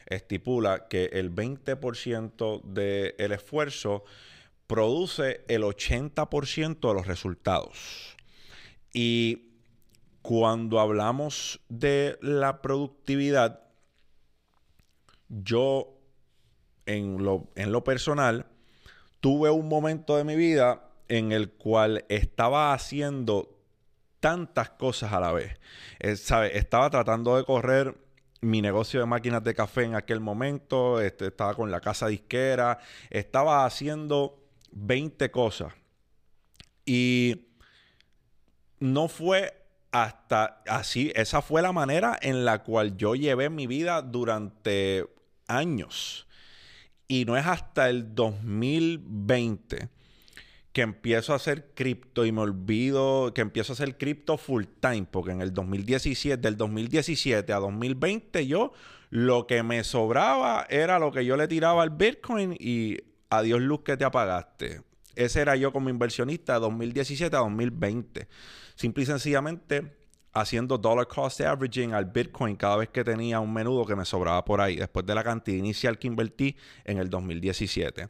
estipula 0.06 0.86
que 0.86 1.06
el 1.06 1.34
20% 1.34 2.62
del 2.62 3.32
esfuerzo 3.32 4.04
produce 4.68 5.44
el 5.48 5.62
80% 5.64 6.88
de 6.88 6.94
los 6.94 7.08
resultados. 7.08 8.16
Y 8.92 9.48
cuando 10.22 10.78
hablamos 10.78 11.60
de 11.68 12.16
la 12.22 12.62
productividad, 12.62 13.64
yo 15.28 15.98
en 16.86 17.24
lo, 17.24 17.48
en 17.56 17.72
lo 17.72 17.82
personal 17.82 18.46
tuve 19.18 19.50
un 19.50 19.68
momento 19.68 20.16
de 20.16 20.22
mi 20.22 20.36
vida 20.36 20.88
en 21.08 21.32
el 21.32 21.50
cual 21.50 22.04
estaba 22.08 22.72
haciendo 22.72 23.59
tantas 24.20 24.70
cosas 24.70 25.12
a 25.12 25.20
la 25.20 25.32
vez. 25.32 25.58
Eh, 25.98 26.16
estaba 26.52 26.90
tratando 26.90 27.36
de 27.36 27.44
correr 27.44 27.96
mi 28.42 28.62
negocio 28.62 29.00
de 29.00 29.06
máquinas 29.06 29.44
de 29.44 29.54
café 29.54 29.84
en 29.84 29.94
aquel 29.94 30.20
momento, 30.20 31.00
este, 31.00 31.26
estaba 31.26 31.54
con 31.54 31.70
la 31.70 31.80
casa 31.80 32.06
disquera, 32.06 32.78
estaba 33.10 33.66
haciendo 33.66 34.42
20 34.72 35.30
cosas. 35.30 35.74
Y 36.86 37.48
no 38.78 39.08
fue 39.08 39.54
hasta 39.92 40.62
así, 40.66 41.12
esa 41.14 41.42
fue 41.42 41.62
la 41.62 41.72
manera 41.72 42.18
en 42.22 42.44
la 42.44 42.62
cual 42.62 42.96
yo 42.96 43.14
llevé 43.14 43.50
mi 43.50 43.66
vida 43.66 44.00
durante 44.02 45.06
años. 45.46 46.26
Y 47.08 47.24
no 47.24 47.36
es 47.36 47.46
hasta 47.46 47.90
el 47.90 48.14
2020 48.14 49.99
que 50.72 50.82
empiezo 50.82 51.32
a 51.32 51.36
hacer 51.36 51.72
cripto 51.74 52.24
y 52.24 52.32
me 52.32 52.42
olvido 52.42 53.34
que 53.34 53.40
empiezo 53.40 53.72
a 53.72 53.74
hacer 53.74 53.98
cripto 53.98 54.38
full 54.38 54.64
time, 54.80 55.06
porque 55.10 55.32
en 55.32 55.40
el 55.40 55.52
2017, 55.52 56.40
del 56.40 56.56
2017 56.56 57.52
a 57.52 57.56
2020 57.58 58.46
yo 58.46 58.72
lo 59.10 59.46
que 59.48 59.62
me 59.64 59.82
sobraba 59.82 60.66
era 60.70 61.00
lo 61.00 61.10
que 61.10 61.24
yo 61.24 61.36
le 61.36 61.48
tiraba 61.48 61.82
al 61.82 61.90
Bitcoin 61.90 62.56
y 62.58 62.98
adiós 63.28 63.60
luz 63.60 63.80
que 63.82 63.96
te 63.96 64.04
apagaste. 64.04 64.82
Ese 65.16 65.40
era 65.40 65.56
yo 65.56 65.72
como 65.72 65.90
inversionista 65.90 66.54
de 66.54 66.60
2017 66.60 67.34
a 67.34 67.40
2020. 67.40 68.28
Simple 68.76 69.02
y 69.02 69.06
sencillamente 69.06 69.99
haciendo 70.32 70.78
dollar 70.78 71.06
cost 71.08 71.40
averaging 71.40 71.92
al 71.92 72.04
Bitcoin 72.04 72.56
cada 72.56 72.76
vez 72.76 72.88
que 72.88 73.02
tenía 73.02 73.40
un 73.40 73.52
menudo 73.52 73.84
que 73.84 73.96
me 73.96 74.04
sobraba 74.04 74.44
por 74.44 74.60
ahí, 74.60 74.76
después 74.76 75.04
de 75.04 75.14
la 75.14 75.24
cantidad 75.24 75.56
inicial 75.56 75.98
que 75.98 76.06
invertí 76.06 76.56
en 76.84 76.98
el 76.98 77.10
2017. 77.10 78.08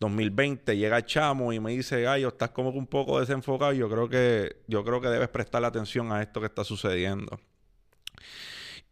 2020 0.00 0.76
llega 0.76 1.04
Chamo 1.04 1.52
y 1.52 1.60
me 1.60 1.72
dice, 1.72 2.02
Gallo, 2.02 2.28
estás 2.28 2.50
como 2.50 2.70
un 2.70 2.86
poco 2.86 3.20
desenfocado, 3.20 3.72
yo 3.72 3.88
creo 3.88 4.08
que, 4.08 4.62
yo 4.66 4.84
creo 4.84 5.00
que 5.00 5.08
debes 5.08 5.28
prestarle 5.28 5.68
atención 5.68 6.12
a 6.12 6.22
esto 6.22 6.40
que 6.40 6.46
está 6.46 6.64
sucediendo. 6.64 7.38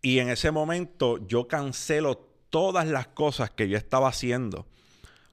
Y 0.02 0.18
en 0.18 0.28
ese 0.28 0.50
momento 0.50 1.26
yo 1.26 1.48
cancelo 1.48 2.16
todas 2.50 2.86
las 2.86 3.08
cosas 3.08 3.50
que 3.50 3.68
yo 3.68 3.76
estaba 3.76 4.08
haciendo. 4.08 4.66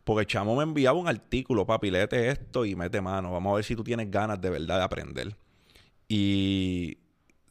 Porque 0.04 0.26
Chamo 0.26 0.56
me 0.56 0.64
enviaba 0.64 0.98
un 0.98 1.08
artículo, 1.08 1.66
papi, 1.66 1.90
léete 1.90 2.30
esto 2.30 2.66
y 2.66 2.76
mete 2.76 3.00
mano. 3.00 3.32
Vamos 3.32 3.54
a 3.54 3.56
ver 3.56 3.64
si 3.64 3.76
tú 3.76 3.84
tienes 3.84 4.12
ganas 4.12 4.42
de 4.42 4.50
verdad 4.50 4.80
de 4.80 4.84
aprender. 4.84 5.36
Y 6.10 6.98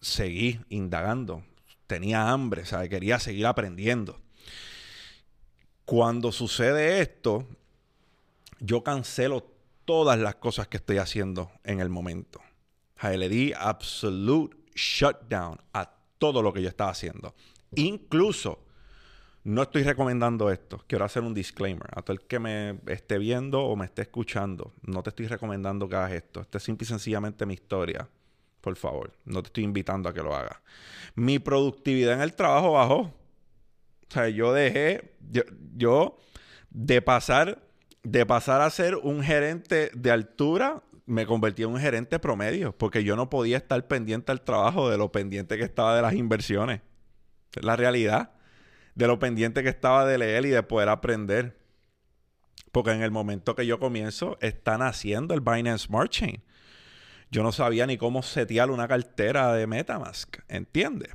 seguí 0.03 0.61
indagando. 0.69 1.43
Tenía 1.87 2.31
hambre, 2.31 2.67
¿sabes? 2.67 2.91
Quería 2.91 3.19
seguir 3.19 3.47
aprendiendo. 3.47 4.21
Cuando 5.87 6.33
sucede 6.33 7.01
esto, 7.01 7.47
yo 8.61 8.83
cancelo 8.83 9.47
todas 9.85 10.19
las 10.19 10.37
cosas 10.37 10.69
que 10.69 10.77
estoy 10.77 10.99
haciendo 10.99 11.51
en 11.65 11.81
el 11.81 11.89
momento. 11.89 12.41
le 13.03 13.29
di 13.29 13.53
absolute 13.53 14.57
shutdown 14.75 15.59
a 15.73 15.91
todo 16.19 16.43
lo 16.43 16.53
que 16.53 16.63
yo 16.63 16.69
estaba 16.69 16.91
haciendo. 16.91 17.35
Incluso, 17.75 18.65
no 19.45 19.63
estoy 19.63 19.83
recomendando 19.83 20.51
esto. 20.51 20.85
Quiero 20.87 21.05
hacer 21.05 21.23
un 21.23 21.35
disclaimer. 21.35 21.89
A 21.97 22.03
todo 22.03 22.15
el 22.15 22.23
que 22.23 22.39
me 22.39 22.79
esté 22.87 23.19
viendo 23.19 23.63
o 23.63 23.75
me 23.75 23.87
esté 23.87 24.03
escuchando, 24.03 24.73
no 24.83 25.03
te 25.03 25.11
estoy 25.11 25.27
recomendando 25.27 25.89
que 25.89 25.97
hagas 25.97 26.13
esto. 26.13 26.41
Esta 26.41 26.59
es 26.59 26.65
simple 26.65 26.85
y 26.85 26.89
sencillamente 26.89 27.45
mi 27.45 27.55
historia. 27.55 28.09
Por 28.63 28.77
favor, 28.77 29.13
no 29.25 29.43
te 29.43 29.49
estoy 29.49 29.65
invitando 29.65 30.09
a 30.09 30.15
que 30.15 30.23
lo 30.23 30.35
hagas. 30.35 30.57
Mi 31.17 31.41
productividad 31.41 32.15
en 32.15 32.23
el 32.23 32.35
trabajo 32.35 32.73
bajó. 32.73 32.99
O 33.01 33.13
sea, 34.09 34.29
yo 34.29 34.53
dejé, 34.53 35.17
yo, 35.77 36.17
de 36.71 37.03
pasar, 37.03 37.61
de 38.05 38.25
pasar 38.25 38.61
a 38.61 38.71
ser 38.71 38.95
un 38.95 39.21
gerente 39.23 39.91
de 39.95 40.11
altura, 40.13 40.81
me 41.07 41.27
convertí 41.27 41.65
en 41.65 41.71
un 41.71 41.81
gerente 41.81 42.21
promedio, 42.21 42.77
porque 42.79 43.03
yo 43.03 43.17
no 43.17 43.29
podía 43.29 43.57
estar 43.57 43.85
pendiente 43.89 44.31
al 44.31 44.43
trabajo 44.43 44.89
de 44.89 44.97
lo 44.97 45.11
pendiente 45.11 45.59
que 45.59 45.65
estaba 45.65 45.97
de 45.97 46.03
las 46.03 46.15
inversiones. 46.15 46.83
Es 47.55 47.65
la 47.65 47.75
realidad. 47.75 48.31
De 48.95 49.09
lo 49.09 49.19
pendiente 49.19 49.65
que 49.65 49.71
estaba 49.71 50.07
de 50.07 50.19
leer 50.19 50.47
y 50.47 50.51
de 50.51 50.63
poder 50.63 50.89
aprender. 50.89 51.59
Porque 52.71 52.93
en 52.93 53.03
el 53.03 53.11
momento 53.11 53.57
que 53.57 53.67
yo 53.67 53.81
comienzo, 53.81 54.39
están 54.41 54.83
haciendo 54.83 55.35
el 55.35 55.41
Binance 55.41 55.87
Smart 55.87 56.11
Chain 56.11 56.43
yo 57.33 57.43
no 57.43 57.51
sabía 57.51 57.87
ni 57.87 57.97
cómo 57.97 58.23
setear 58.23 58.71
una 58.71 58.87
cartera 58.87 59.55
de 59.55 59.67
Metamask, 59.67 60.37
¿entiendes? 60.49 61.15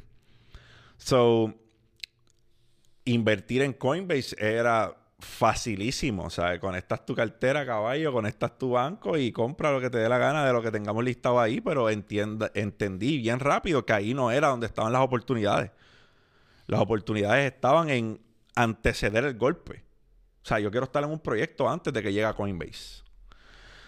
So, 0.97 1.53
invertir 3.05 3.62
en 3.62 3.74
Coinbase 3.74 4.36
era 4.39 4.97
facilísimo, 5.19 6.24
o 6.24 6.29
sea, 6.31 6.59
conectas 6.59 7.05
tu 7.05 7.13
cartera, 7.13 7.67
caballo, 7.67 8.12
conectas 8.12 8.57
tu 8.57 8.71
banco 8.71 9.15
y 9.15 9.31
compra 9.31 9.71
lo 9.71 9.79
que 9.79 9.91
te 9.91 10.00
dé 10.00 10.09
la 10.09 10.17
gana 10.17 10.43
de 10.43 10.53
lo 10.53 10.63
que 10.63 10.71
tengamos 10.71 11.03
listado 11.03 11.39
ahí, 11.39 11.62
pero 11.62 11.88
entendí 11.88 13.17
bien 13.19 13.39
rápido 13.39 13.86
que 13.86 13.93
ahí 13.93 14.15
no 14.15 14.31
era 14.31 14.47
donde 14.47 14.65
estaban 14.65 14.91
las 14.91 15.03
oportunidades. 15.03 15.69
Las 16.65 16.81
oportunidades 16.81 17.53
estaban 17.53 17.89
en 17.89 18.19
anteceder 18.55 19.24
el 19.24 19.38
golpe. 19.38 19.83
O 20.43 20.45
sea, 20.47 20.59
yo 20.59 20.71
quiero 20.71 20.86
estar 20.86 21.03
en 21.03 21.12
un 21.12 21.19
proyecto 21.19 21.69
antes 21.69 21.93
de 21.93 22.01
que 22.01 22.12
llegue 22.12 22.25
a 22.25 22.33
Coinbase. 22.33 23.03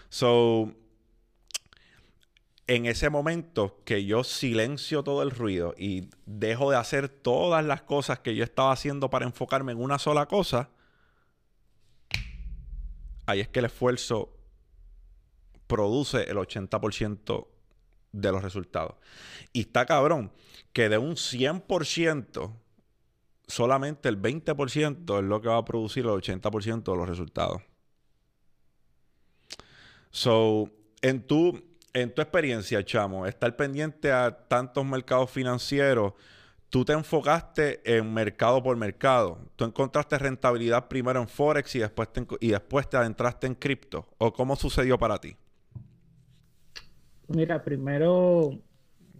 So, 0.08 0.72
en 2.70 2.86
ese 2.86 3.10
momento 3.10 3.82
que 3.84 4.04
yo 4.04 4.22
silencio 4.22 5.02
todo 5.02 5.24
el 5.24 5.32
ruido 5.32 5.74
y 5.76 6.08
dejo 6.24 6.70
de 6.70 6.76
hacer 6.76 7.08
todas 7.08 7.64
las 7.64 7.82
cosas 7.82 8.20
que 8.20 8.36
yo 8.36 8.44
estaba 8.44 8.70
haciendo 8.70 9.10
para 9.10 9.26
enfocarme 9.26 9.72
en 9.72 9.80
una 9.82 9.98
sola 9.98 10.26
cosa, 10.26 10.70
ahí 13.26 13.40
es 13.40 13.48
que 13.48 13.58
el 13.58 13.64
esfuerzo 13.64 14.38
produce 15.66 16.30
el 16.30 16.36
80% 16.36 17.48
de 18.12 18.30
los 18.30 18.40
resultados. 18.40 18.94
Y 19.52 19.62
está 19.62 19.84
cabrón 19.84 20.30
que 20.72 20.88
de 20.88 20.98
un 20.98 21.16
100%, 21.16 22.54
solamente 23.48 24.08
el 24.08 24.22
20% 24.22 25.18
es 25.18 25.24
lo 25.24 25.40
que 25.40 25.48
va 25.48 25.56
a 25.56 25.64
producir 25.64 26.04
el 26.04 26.10
80% 26.10 26.84
de 26.84 26.96
los 26.96 27.08
resultados. 27.08 27.62
So, 30.12 30.70
en 31.02 31.26
tu, 31.26 31.69
en 31.92 32.14
tu 32.14 32.22
experiencia, 32.22 32.84
chamo, 32.84 33.26
estar 33.26 33.54
pendiente 33.56 34.12
a 34.12 34.30
tantos 34.48 34.84
mercados 34.84 35.30
financieros, 35.30 36.14
tú 36.68 36.84
te 36.84 36.92
enfocaste 36.92 37.80
en 37.84 38.12
mercado 38.12 38.62
por 38.62 38.76
mercado. 38.76 39.38
Tú 39.56 39.64
encontraste 39.64 40.18
rentabilidad 40.18 40.88
primero 40.88 41.20
en 41.20 41.28
Forex 41.28 41.74
y 41.76 41.80
después 41.80 42.08
y 42.40 42.50
después 42.50 42.88
te 42.88 42.96
adentraste 42.96 43.46
en 43.46 43.54
cripto. 43.54 44.06
¿O 44.18 44.32
cómo 44.32 44.56
sucedió 44.56 44.98
para 44.98 45.18
ti? 45.18 45.36
Mira, 47.28 47.62
primero 47.62 48.58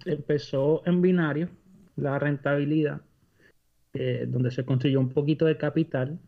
empezó 0.05 0.83
en 0.87 1.01
binario 1.01 1.49
la 1.97 2.19
rentabilidad, 2.19 3.03
eh, 3.93 4.25
donde 4.27 4.51
se 4.51 4.65
construyó 4.65 5.01
un 5.01 5.11
poquito 5.11 5.45
de 5.45 5.57
capital. 5.57 6.19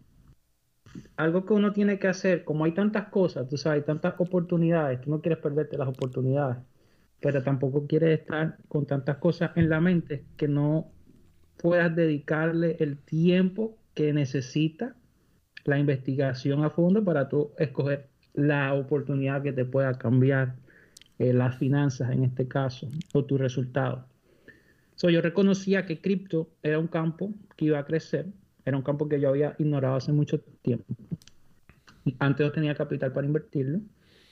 Algo 1.17 1.45
que 1.45 1.55
uno 1.55 1.73
tiene 1.73 1.99
que 1.99 2.09
hacer, 2.09 2.45
como 2.45 2.65
hay 2.65 2.73
tantas 2.73 3.09
cosas, 3.09 3.49
tú 3.49 3.57
sabes, 3.57 3.81
hay 3.81 3.87
tantas 3.87 4.15
oportunidades, 4.19 5.01
tú 5.01 5.11
no 5.11 5.21
quieres 5.21 5.39
perderte 5.39 5.79
las 5.79 5.89
oportunidades, 5.89 6.59
pero 7.21 7.43
tampoco 7.43 7.87
quieres 7.87 8.21
estar 8.21 8.57
con 8.69 8.87
tantas 8.87 9.19
cosas 9.19 9.53
en 9.57 9.69
la 9.69 9.81
mente 9.81 10.25
que 10.37 10.49
no 10.49 10.91
puedas 11.57 11.95
dedicarle 11.95 12.77
el 12.81 12.99
tiempo 12.99 13.77
que 13.95 14.13
necesita 14.13 14.97
la 15.65 15.79
investigación 15.79 16.65
a 16.65 16.71
fondo 16.71 17.05
para 17.05 17.29
tú 17.29 17.53
escoger 17.59 18.09
la 18.35 18.75
oportunidad 18.75 19.43
que 19.43 19.53
te 19.53 19.65
pueda 19.65 19.97
cambiar 19.99 20.57
eh, 21.19 21.33
las 21.33 21.57
finanzas 21.57 22.11
en 22.11 22.25
este 22.25 22.49
caso, 22.49 22.89
o 23.13 23.25
tu 23.25 23.39
resultado. 23.39 24.07
Yo 25.11 25.21
reconocía 25.21 25.85
que 25.85 26.01
cripto 26.01 26.49
era 26.63 26.79
un 26.79 26.87
campo 26.87 27.35
que 27.57 27.65
iba 27.67 27.79
a 27.79 27.85
crecer, 27.85 28.27
era 28.65 28.77
un 28.77 28.83
campo 28.83 29.09
que 29.09 29.21
yo 29.21 29.29
había 29.29 29.55
ignorado 29.59 29.97
hace 29.97 30.13
mucho 30.13 30.41
tiempo. 30.63 30.95
Antes 32.19 32.47
no 32.47 32.53
tenía 32.53 32.75
capital 32.75 33.13
para 33.13 33.27
invertirlo. 33.27 33.81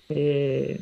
Eh, 0.09 0.81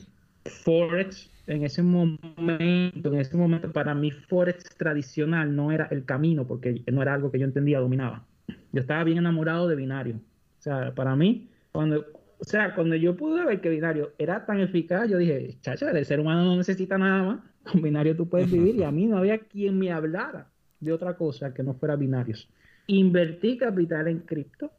Forex 0.65 1.31
en 1.49 1.65
ese 1.65 1.83
momento, 1.83 3.13
en 3.13 3.21
ese 3.21 3.37
momento 3.37 3.73
para 3.73 3.95
mí 3.95 4.11
Forex 4.11 4.65
tradicional 4.77 5.57
no 5.57 5.73
era 5.73 5.89
el 5.91 6.05
camino 6.05 6.47
porque 6.47 6.83
no 6.93 7.01
era 7.01 7.15
algo 7.15 7.31
que 7.31 7.39
yo 7.39 7.47
entendía, 7.47 7.81
dominaba. 7.81 8.27
Yo 8.73 8.83
estaba 8.83 9.03
bien 9.05 9.19
enamorado 9.19 9.67
de 9.67 9.75
binario. 9.75 10.17
O 10.17 10.63
sea, 10.63 10.95
para 10.95 11.17
mí, 11.17 11.49
cuando, 11.73 12.05
o 12.39 12.45
sea, 12.45 12.75
cuando 12.75 12.97
yo 12.97 13.17
pude 13.17 13.47
ver 13.47 13.63
que 13.63 13.71
binario 13.71 14.13
era 14.19 14.45
tan 14.45 14.61
eficaz, 14.61 15.09
yo 15.09 15.17
dije, 15.17 15.57
chacha, 15.63 15.91
el 15.91 16.05
ser 16.05 16.21
humano 16.21 16.45
no 16.45 16.57
necesita 16.57 16.99
nada 16.99 17.23
más. 17.23 17.41
Con 17.73 17.81
binario 17.81 18.15
tú 18.15 18.29
puedes 18.29 18.51
vivir 18.51 18.77
y 18.77 18.83
a 18.83 18.91
mí 18.91 19.07
no 19.07 19.17
había 19.17 19.39
quien 19.39 19.79
me 19.79 19.91
hablara 19.91 20.49
de 20.81 20.93
otra 20.93 21.17
cosa 21.17 21.55
que 21.55 21.63
no 21.63 21.75
fuera 21.75 21.97
binarios. 21.97 22.49
Invertí 22.89 23.57
capital 23.57 24.09
en 24.09 24.21
cripto 24.21 24.73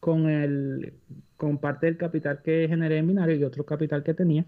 con, 0.00 0.28
el, 0.30 0.94
con 1.36 1.58
parte 1.58 1.86
del 1.86 1.98
capital 1.98 2.40
que 2.42 2.66
generé 2.68 2.98
en 2.98 3.08
binario 3.08 3.36
y 3.36 3.44
otro 3.44 3.64
capital 3.64 4.02
que 4.02 4.14
tenía. 4.14 4.46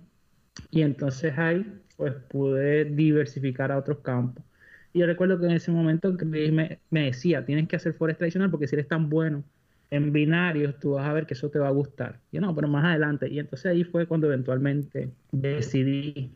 Y 0.71 0.83
entonces 0.83 1.37
ahí 1.37 1.67
pues 1.97 2.15
pude 2.29 2.85
diversificar 2.87 3.73
a 3.73 3.79
otros 3.79 3.99
campos. 3.99 4.45
Y 4.93 5.01
yo 5.01 5.07
recuerdo 5.07 5.39
que 5.39 5.47
en 5.47 5.53
ese 5.53 5.71
momento 5.71 6.13
me, 6.25 6.81
me 6.91 7.05
decía, 7.05 7.45
tienes 7.45 7.69
que 7.69 7.77
hacer 7.77 7.95
forex 7.95 8.19
tradicional 8.19 8.51
porque 8.51 8.67
si 8.69 8.77
eres 8.77 8.89
tan 8.89 9.11
bueno 9.11 9.45
en 9.91 10.13
binarios, 10.13 10.79
tú 10.79 10.93
vas 10.93 11.07
a 11.07 11.13
ver 11.13 11.27
que 11.27 11.35
eso 11.35 11.51
te 11.51 11.59
va 11.59 11.69
a 11.69 11.73
gustar. 11.73 12.21
Yo 12.33 12.41
no, 12.41 12.55
pero 12.55 12.69
más 12.69 12.85
adelante. 12.85 13.29
Y 13.29 13.39
entonces 13.39 13.67
ahí 13.73 13.85
fue 13.85 14.07
cuando 14.07 14.27
eventualmente 14.29 15.13
decidí 15.33 16.33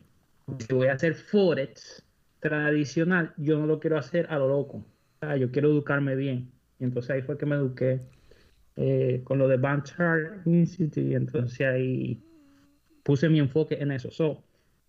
que 0.67 0.73
voy 0.73 0.87
a 0.87 0.93
hacer 0.93 1.15
Forex 1.15 2.03
tradicional, 2.39 3.33
yo 3.37 3.57
no 3.59 3.67
lo 3.67 3.79
quiero 3.79 3.97
hacer 3.97 4.27
a 4.29 4.37
lo 4.37 4.47
loco. 4.49 4.85
yo 5.39 5.51
quiero 5.51 5.69
educarme 5.69 6.15
bien. 6.15 6.52
Y 6.79 6.83
entonces 6.83 7.11
ahí 7.11 7.21
fue 7.21 7.37
que 7.37 7.45
me 7.45 7.55
eduqué 7.55 8.01
eh, 8.75 9.21
con 9.23 9.37
lo 9.37 9.47
de 9.47 9.59
Chart 9.83 10.45
Institute. 10.45 11.01
Y 11.01 11.15
entonces 11.15 11.61
ahí 11.61 12.21
puse 13.03 13.29
mi 13.29 13.39
enfoque 13.39 13.75
en 13.79 13.91
eso. 13.91 14.11
So, 14.11 14.43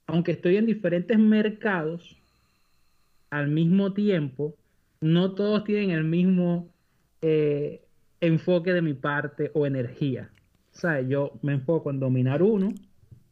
aunque 0.06 0.32
estoy 0.32 0.56
en 0.56 0.66
diferentes 0.66 1.18
mercados 1.18 2.16
al 3.30 3.48
mismo 3.48 3.92
tiempo, 3.92 4.56
no 5.00 5.34
todos 5.34 5.64
tienen 5.64 5.90
el 5.90 6.04
mismo 6.04 6.72
eh, 7.20 7.82
enfoque 8.20 8.72
de 8.72 8.82
mi 8.82 8.94
parte 8.94 9.50
o 9.54 9.66
energía. 9.66 10.30
O 10.82 11.00
yo 11.00 11.38
me 11.42 11.52
enfoco 11.52 11.90
en 11.90 12.00
dominar 12.00 12.42
uno, 12.42 12.72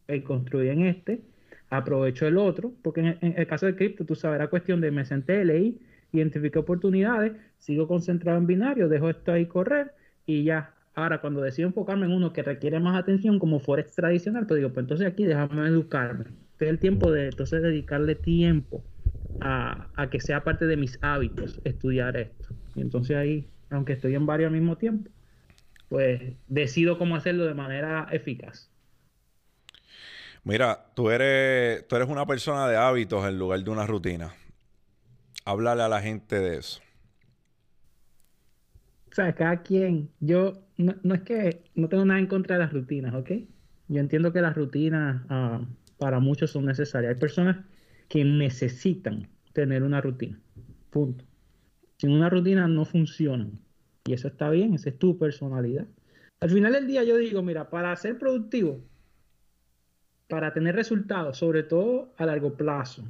en 0.09 0.23
construir 0.23 0.71
en 0.71 0.83
este, 0.83 1.23
aprovecho 1.71 2.27
el 2.27 2.37
otro, 2.37 2.73
porque 2.83 3.17
en, 3.21 3.35
el 3.37 3.47
caso 3.47 3.67
de 3.67 3.75
cripto, 3.75 4.05
tú 4.05 4.15
sabes, 4.15 4.37
era 4.37 4.49
cuestión 4.49 4.81
de 4.81 4.91
me 4.91 5.05
senté, 5.05 5.45
leí, 5.45 5.81
identifiqué 6.18 6.59
oportunidades, 6.59 7.33
sigo 7.59 7.88
concentrado 7.88 8.38
en 8.38 8.46
binario, 8.46 8.88
dejo 8.88 9.11
esto 9.11 9.33
ahí 9.33 9.46
correr 9.46 9.92
y 10.27 10.44
ya. 10.44 10.75
Ahora, 10.94 11.20
cuando 11.20 11.40
decido 11.40 11.68
enfocarme 11.68 12.07
en 12.07 12.12
uno 12.12 12.33
que 12.33 12.42
requiere 12.42 12.79
más 12.81 12.98
atención, 13.01 13.38
como 13.38 13.61
Forex 13.61 13.94
tradicional, 13.94 14.46
pues 14.46 14.59
digo, 14.59 14.72
pues 14.72 14.85
entonces 14.85 15.07
aquí 15.07 15.25
déjame 15.25 15.66
educarme. 15.68 16.27
Este 16.53 16.66
es 16.66 16.70
el 16.70 16.79
tiempo 16.79 17.11
de 17.11 17.29
entonces 17.29 17.62
dedicarle 17.62 18.14
tiempo 18.14 18.85
a, 19.40 19.90
a 19.94 20.11
que 20.11 20.20
sea 20.20 20.44
parte 20.44 20.66
de 20.66 20.77
mis 20.77 20.98
hábitos 21.03 21.61
estudiar 21.64 22.16
esto. 22.16 22.48
Y 22.75 22.83
entonces 22.83 23.16
ahí 23.16 23.48
aunque 23.70 23.94
estoy 23.94 24.14
en 24.14 24.27
varios 24.27 24.48
al 24.48 24.55
mismo 24.55 24.77
tiempo, 24.77 25.11
pues 25.88 26.37
decido 26.48 26.98
cómo 26.98 27.16
hacerlo 27.16 27.46
de 27.46 27.55
manera 27.55 28.09
eficaz. 28.12 28.70
Mira, 30.44 30.92
tú 30.94 31.11
eres, 31.11 31.87
tú 31.88 31.96
eres 31.96 32.09
una 32.09 32.27
persona 32.27 32.68
de 32.68 32.77
hábitos 32.77 33.25
en 33.29 33.38
lugar 33.38 33.62
de 33.62 33.70
una 33.70 33.87
rutina. 33.87 34.35
Háblale 35.44 35.83
a 35.83 35.88
la 35.88 36.00
gente 36.00 36.38
de 36.38 36.59
eso. 36.59 36.81
O 39.11 39.14
sea, 39.14 39.35
cada 39.35 39.62
quien, 39.62 40.11
yo, 40.20 40.55
no, 40.78 41.14
es 41.14 41.20
que 41.22 41.64
no 41.74 41.88
tengo 41.88 42.05
nada 42.05 42.18
en 42.18 42.26
contra 42.26 42.57
de 42.57 42.64
las 42.64 42.72
rutinas, 42.72 43.14
¿ok? 43.14 43.31
Yo 43.88 44.00
entiendo 44.00 44.33
que 44.33 44.40
las 44.40 44.55
rutinas 44.55 45.22
ah, 45.28 45.61
para 45.98 46.18
muchos 46.18 46.50
son 46.50 46.64
necesarias. 46.64 47.14
Hay 47.14 47.20
personas 47.20 47.59
que 48.09 48.24
necesitan 48.24 49.28
tener 49.52 49.83
una 49.83 50.00
rutina. 50.00 50.40
Punto. 50.90 51.24
Sin 51.98 52.11
una 52.11 52.31
rutina 52.31 52.66
no 52.68 52.85
funcionan. 52.85 53.61
Y 54.05 54.14
eso 54.14 54.28
está 54.28 54.50
bien, 54.50 54.74
esa 54.74 54.90
es 54.90 54.98
tu 54.98 55.18
personalidad. 55.18 55.87
Al 56.40 56.50
final 56.50 56.72
del 56.72 56.87
día 56.87 57.05
yo 57.05 57.18
digo, 57.18 57.42
mira, 57.42 57.70
para 57.70 57.94
ser 57.96 58.18
productivo, 58.18 58.83
para 60.28 60.52
tener 60.52 60.74
resultados, 60.74 61.37
sobre 61.38 61.62
todo 61.62 62.14
a 62.16 62.26
largo 62.26 62.55
plazo, 62.55 63.05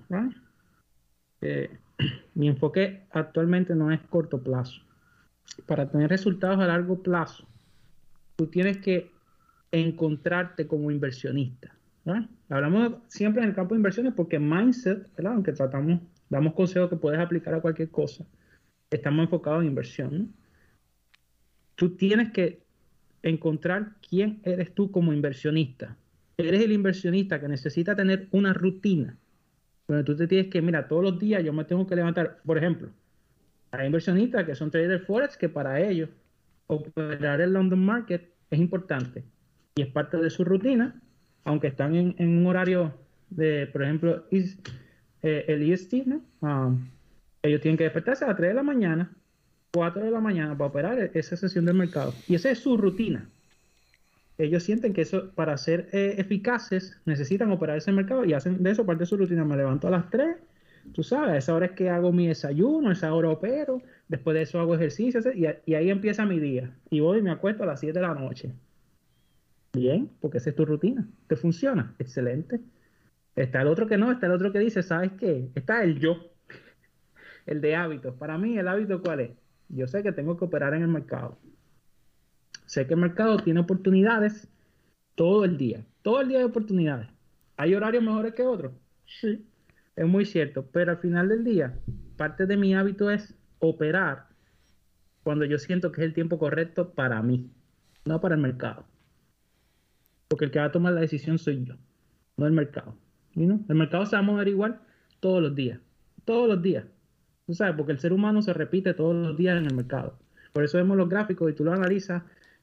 eh, 1.41 1.71
mi 2.35 2.49
enfoque 2.49 3.03
actualmente 3.11 3.75
no 3.75 3.91
es 3.91 4.01
corto 4.01 4.43
plazo. 4.43 4.83
Para 5.67 5.91
tener 5.91 6.11
resultados 6.11 6.59
a 6.61 6.67
largo 6.67 7.03
plazo, 7.03 7.47
tú 8.37 8.47
tienes 8.47 8.79
que 8.79 9.11
encontrarte 9.71 10.67
como 10.67 10.91
inversionista. 10.91 11.75
Hablamos 12.49 12.95
siempre 13.09 13.43
en 13.43 13.49
el 13.49 13.55
campo 13.55 13.75
de 13.75 13.79
inversiones 13.79 14.13
porque 14.15 14.39
mindset, 14.39 15.09
aunque 15.25 15.53
tratamos, 15.53 16.01
damos 16.29 16.55
consejos 16.55 16.91
que 16.91 16.97
puedes 16.97 17.21
aplicar 17.21 17.55
a 17.55 17.61
cualquier 17.61 17.91
cosa, 17.91 18.25
estamos 18.91 19.25
enfocados 19.25 19.63
en 19.63 19.69
inversión. 19.69 20.35
Tú 21.75 21.97
tienes 21.97 22.33
que 22.33 22.63
encontrar 23.23 23.93
quién 24.07 24.41
eres 24.45 24.75
tú 24.75 24.91
como 24.91 25.13
inversionista. 25.13 25.97
Eres 26.37 26.63
el 26.63 26.73
inversionista 26.73 27.41
que 27.41 27.49
necesita 27.49 27.95
tener 27.95 28.29
una 28.33 28.53
rutina. 28.53 29.17
Donde 29.89 30.05
tú 30.05 30.17
te 30.17 30.27
tienes 30.27 30.51
que, 30.51 30.63
mira, 30.63 30.89
todos 30.89 31.03
los 31.03 31.19
días 31.19 31.45
yo 31.45 31.53
me 31.53 31.65
tengo 31.65 31.87
que 31.87 31.97
levantar. 31.97 32.41
Por 32.45 32.59
ejemplo, 32.59 32.89
hay 33.71 33.87
inversionistas 33.87 34.45
que 34.45 34.55
son 34.55 34.71
traders 34.71 35.05
forex 35.05 35.37
que 35.37 35.49
para 35.49 35.81
ellos 35.81 36.09
operar 36.67 37.41
el 37.41 37.53
London 37.53 37.85
Market 37.85 38.31
es 38.51 38.59
importante 38.59 39.25
y 39.75 39.83
es 39.83 39.89
parte 39.89 40.19
de 40.19 40.31
su 40.31 40.45
rutina, 40.45 41.01
aunque 41.45 41.69
están 41.69 41.95
en, 41.95 42.15
un 42.19 42.47
horario 42.47 42.95
de, 43.31 43.67
por 43.67 43.83
ejemplo, 43.83 44.25
eh, 44.31 45.45
el 45.49 45.73
EST, 45.73 46.07
¿no? 46.07 46.23
Ah, 46.43 46.75
ellos 47.43 47.61
tienen 47.61 47.77
que 47.77 47.85
despertarse 47.85 48.25
a 48.25 48.29
las 48.29 48.37
3 48.37 48.51
de 48.51 48.55
la 48.55 48.63
mañana, 48.63 49.11
4 49.73 50.05
de 50.05 50.11
la 50.11 50.21
mañana 50.21 50.57
para 50.57 50.69
operar 50.69 51.11
esa 51.15 51.37
sesión 51.37 51.65
del 51.65 51.75
mercado. 51.75 52.15
Y 52.29 52.35
esa 52.35 52.51
es 52.51 52.59
su 52.59 52.77
rutina. 52.77 53.29
Ellos 54.45 54.63
sienten 54.63 54.93
que 54.93 55.03
eso, 55.03 55.31
para 55.35 55.57
ser 55.57 55.89
eh, 55.93 56.17
eficaces, 56.19 57.01
necesitan 57.05 57.51
operar 57.53 57.77
ese 57.79 57.93
mercado 57.93 58.25
y 58.25 58.33
hacen 58.33 58.63
de 58.63 58.71
eso 58.71 58.85
parte 58.85 59.01
de 59.01 59.07
su 59.07 59.17
rutina. 59.17 59.45
Me 59.45 59.57
levanto 59.57 59.89
a 59.89 59.91
las 59.91 60.11
3, 60.11 60.37
tú 60.93 61.03
sabes, 61.03 61.31
a 61.31 61.37
esa 61.37 61.55
hora 61.55 61.67
es 61.67 61.73
que 61.73 61.91
hago 61.91 62.13
mi 62.13 62.27
desayuno, 62.27 62.91
esa 62.91 63.15
hora 63.15 63.31
opero, 63.31 63.83
después 64.09 64.35
de 64.35 64.43
eso 64.43 64.59
hago 64.61 64.75
ejercicio 64.75 65.21
y, 65.35 65.47
y 65.65 65.75
ahí 65.75 65.91
empieza 65.91 66.27
mi 66.27 66.41
día. 66.41 66.75
Y 66.91 67.01
voy 67.01 67.19
y 67.19 67.23
me 67.23 67.31
acuesto 67.31 67.63
a 67.63 67.67
las 67.67 67.81
7 67.81 67.99
de 67.99 68.07
la 68.07 68.15
noche. 68.15 68.53
Bien, 69.75 70.11
porque 70.21 70.39
esa 70.39 70.51
es 70.51 70.57
tu 70.57 70.67
rutina. 70.67 71.09
¿Te 71.29 71.37
funciona? 71.37 71.95
Excelente. 71.99 72.61
Está 73.37 73.63
el 73.63 73.69
otro 73.69 73.87
que 73.87 73.97
no, 73.97 74.13
está 74.13 74.27
el 74.27 74.33
otro 74.33 74.53
que 74.53 74.59
dice, 74.59 74.83
¿sabes 74.83 75.13
qué? 75.19 75.49
Está 75.55 75.83
el 75.83 75.99
yo, 75.99 76.33
el 77.47 77.61
de 77.61 77.77
hábitos. 77.77 78.15
Para 78.17 78.37
mí, 78.39 78.59
¿el 78.59 78.69
hábito 78.69 79.01
cuál 79.01 79.21
es? 79.21 79.31
Yo 79.69 79.87
sé 79.87 80.03
que 80.03 80.13
tengo 80.13 80.37
que 80.37 80.45
operar 80.45 80.75
en 80.75 80.83
el 80.83 80.89
mercado. 80.89 81.39
Sé 82.73 82.87
que 82.87 82.95
el 82.95 83.01
mercado 83.01 83.37
tiene 83.37 83.61
oportunidades 83.61 84.49
todo 85.15 85.45
el 85.45 85.59
día. 85.59 85.85
Todo 86.01 86.23
el 86.23 86.29
día 86.29 86.39
hay 86.39 86.45
oportunidades. 86.45 87.07
¿Hay 87.59 87.75
horarios 87.75 88.03
mejores 88.03 88.33
que 88.33 88.45
otros? 88.45 88.73
Sí, 89.05 89.47
es 89.95 90.07
muy 90.07 90.25
cierto. 90.25 90.65
Pero 90.73 90.93
al 90.93 90.97
final 90.97 91.29
del 91.29 91.45
día, 91.45 91.79
parte 92.17 92.47
de 92.47 92.57
mi 92.57 92.75
hábito 92.75 93.11
es 93.11 93.35
operar 93.59 94.29
cuando 95.23 95.45
yo 95.45 95.59
siento 95.59 95.93
que 95.93 96.01
es 96.01 96.07
el 96.07 96.15
tiempo 96.15 96.39
correcto 96.39 96.95
para 96.95 97.21
mí, 97.21 97.51
no 98.07 98.23
para 98.23 98.37
el 98.37 98.41
mercado. 98.41 98.87
Porque 100.29 100.47
el 100.47 100.51
que 100.51 100.59
va 100.59 100.65
a 100.65 100.73
tomar 100.73 100.95
la 100.95 101.03
decisión 101.03 101.37
soy 101.37 101.67
yo, 101.67 101.75
no 102.39 102.47
el 102.47 102.55
mercado. 102.55 102.97
El 103.37 103.75
mercado 103.75 104.07
se 104.07 104.17
va 104.17 104.21
a 104.21 104.23
mover 104.23 104.49
igual 104.49 104.81
todos 105.21 105.43
los 105.43 105.55
días. 105.55 105.79
Todos 106.25 106.49
los 106.49 106.63
días. 106.63 106.87
Tú 107.45 107.53
sabes, 107.53 107.75
porque 107.77 107.93
el 107.93 107.99
ser 107.99 108.15
humano 108.15 108.41
se 108.41 108.55
repite 108.55 108.95
todos 108.95 109.15
los 109.15 109.37
días 109.37 109.59
en 109.59 109.67
el 109.67 109.75
mercado. 109.75 110.19
Por 110.55 110.65
eso 110.65 110.79
vemos 110.79 110.97
los 110.97 111.11
gráficos 111.11 111.51
y 111.51 111.55
tú 111.55 111.65
lo 111.65 111.75
analizas 111.75 112.23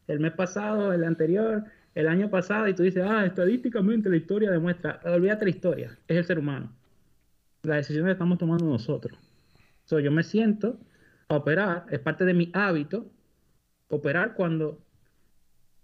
el 0.09 0.19
mes 0.19 0.33
pasado, 0.33 0.91
el 0.91 1.03
anterior, 1.03 1.63
el 1.93 2.07
año 2.07 2.29
pasado 2.29 2.67
y 2.67 2.73
tú 2.73 2.83
dices, 2.83 3.03
ah, 3.07 3.25
estadísticamente 3.25 4.09
la 4.09 4.17
historia 4.17 4.51
demuestra. 4.51 4.99
Olvídate 5.05 5.45
la 5.45 5.51
historia, 5.51 5.97
es 6.07 6.17
el 6.17 6.25
ser 6.25 6.39
humano. 6.39 6.71
Las 7.61 7.77
decisiones 7.77 8.13
estamos 8.13 8.39
tomando 8.39 8.65
nosotros. 8.65 9.17
So, 9.85 9.99
yo 9.99 10.11
me 10.11 10.23
siento 10.23 10.79
a 11.27 11.35
operar, 11.35 11.85
es 11.91 11.99
parte 11.99 12.25
de 12.25 12.33
mi 12.33 12.49
hábito, 12.53 13.05
operar 13.87 14.33
cuando 14.33 14.81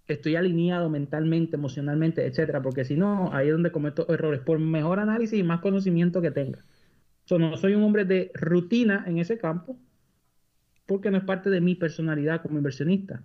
estoy 0.08 0.36
alineado 0.36 0.90
mentalmente, 0.90 1.56
emocionalmente, 1.56 2.26
etcétera, 2.26 2.62
porque 2.62 2.84
si 2.84 2.96
no, 2.96 3.32
ahí 3.34 3.48
es 3.48 3.54
donde 3.54 3.72
cometo 3.72 4.12
errores, 4.12 4.42
por 4.42 4.60
mejor 4.60 5.00
análisis 5.00 5.40
y 5.40 5.44
más 5.44 5.60
conocimiento 5.60 6.22
que 6.22 6.32
tenga. 6.32 6.66
So, 7.26 7.38
no 7.38 7.58
soy 7.58 7.76
un 7.76 7.84
hombre 7.84 8.06
de 8.06 8.32
rutina 8.34 9.04
en 9.08 9.20
ese 9.20 9.38
campo, 9.38 9.78
porque 10.88 11.12
no 11.12 11.18
es 11.18 11.24
parte 11.24 11.50
de 11.52 11.62
mi 11.62 11.76
personalidad 11.76 12.42
como 12.42 12.58
inversionista. 12.58 13.22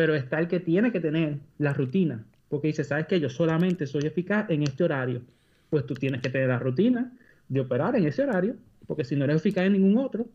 Pero 0.00 0.14
está 0.14 0.38
el 0.38 0.48
que 0.48 0.60
tiene 0.60 0.92
que 0.92 1.00
tener 1.00 1.40
la 1.58 1.74
rutina, 1.74 2.24
porque 2.48 2.68
dice, 2.68 2.84
sabes 2.84 3.06
que 3.06 3.20
yo 3.20 3.28
solamente 3.28 3.86
soy 3.86 4.06
eficaz 4.06 4.48
en 4.48 4.62
este 4.62 4.82
horario. 4.82 5.20
Pues 5.68 5.84
tú 5.84 5.92
tienes 5.92 6.22
que 6.22 6.30
tener 6.30 6.48
la 6.48 6.58
rutina 6.58 7.12
de 7.50 7.60
operar 7.60 7.94
en 7.96 8.06
ese 8.06 8.22
horario, 8.22 8.56
porque 8.86 9.04
si 9.04 9.14
no 9.14 9.24
eres 9.24 9.36
eficaz 9.36 9.66
en 9.66 9.74
ningún 9.74 9.98
otro, 9.98 10.26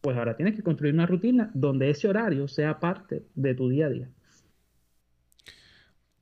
pues 0.00 0.16
ahora 0.16 0.36
tienes 0.36 0.56
que 0.56 0.64
construir 0.64 0.94
una 0.94 1.06
rutina 1.06 1.48
donde 1.54 1.90
ese 1.90 2.08
horario 2.08 2.48
sea 2.48 2.80
parte 2.80 3.22
de 3.36 3.54
tu 3.54 3.68
día 3.68 3.86
a 3.86 3.90
día. 3.90 4.08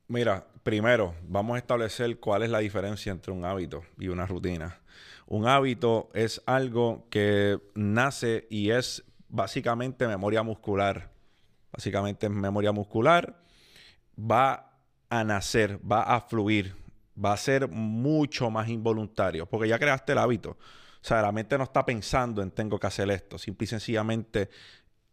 Mira, 0.06 0.46
primero 0.62 1.14
vamos 1.26 1.54
a 1.54 1.58
establecer 1.58 2.20
cuál 2.20 2.42
es 2.42 2.50
la 2.50 2.58
diferencia 2.58 3.10
entre 3.10 3.32
un 3.32 3.46
hábito 3.46 3.84
y 3.98 4.08
una 4.08 4.26
rutina. 4.26 4.80
Un 5.26 5.46
hábito 5.46 6.10
es 6.12 6.42
algo 6.44 7.06
que 7.08 7.58
nace 7.74 8.46
y 8.50 8.68
es 8.68 9.02
básicamente 9.30 10.06
memoria 10.06 10.42
muscular. 10.42 11.15
Básicamente 11.72 12.28
memoria 12.28 12.72
muscular. 12.72 13.42
Va 14.18 14.72
a 15.08 15.24
nacer, 15.24 15.78
va 15.80 16.02
a 16.02 16.20
fluir, 16.20 16.74
va 17.22 17.32
a 17.32 17.36
ser 17.36 17.68
mucho 17.68 18.50
más 18.50 18.68
involuntario, 18.68 19.46
porque 19.46 19.68
ya 19.68 19.78
creaste 19.78 20.12
el 20.12 20.18
hábito. 20.18 20.50
O 20.50 21.08
sea, 21.08 21.22
la 21.22 21.32
mente 21.32 21.56
no 21.58 21.64
está 21.64 21.84
pensando 21.84 22.42
en 22.42 22.50
tengo 22.50 22.78
que 22.78 22.86
hacer 22.86 23.10
esto. 23.10 23.38
Simple 23.38 23.64
y 23.64 23.68
sencillamente 23.68 24.48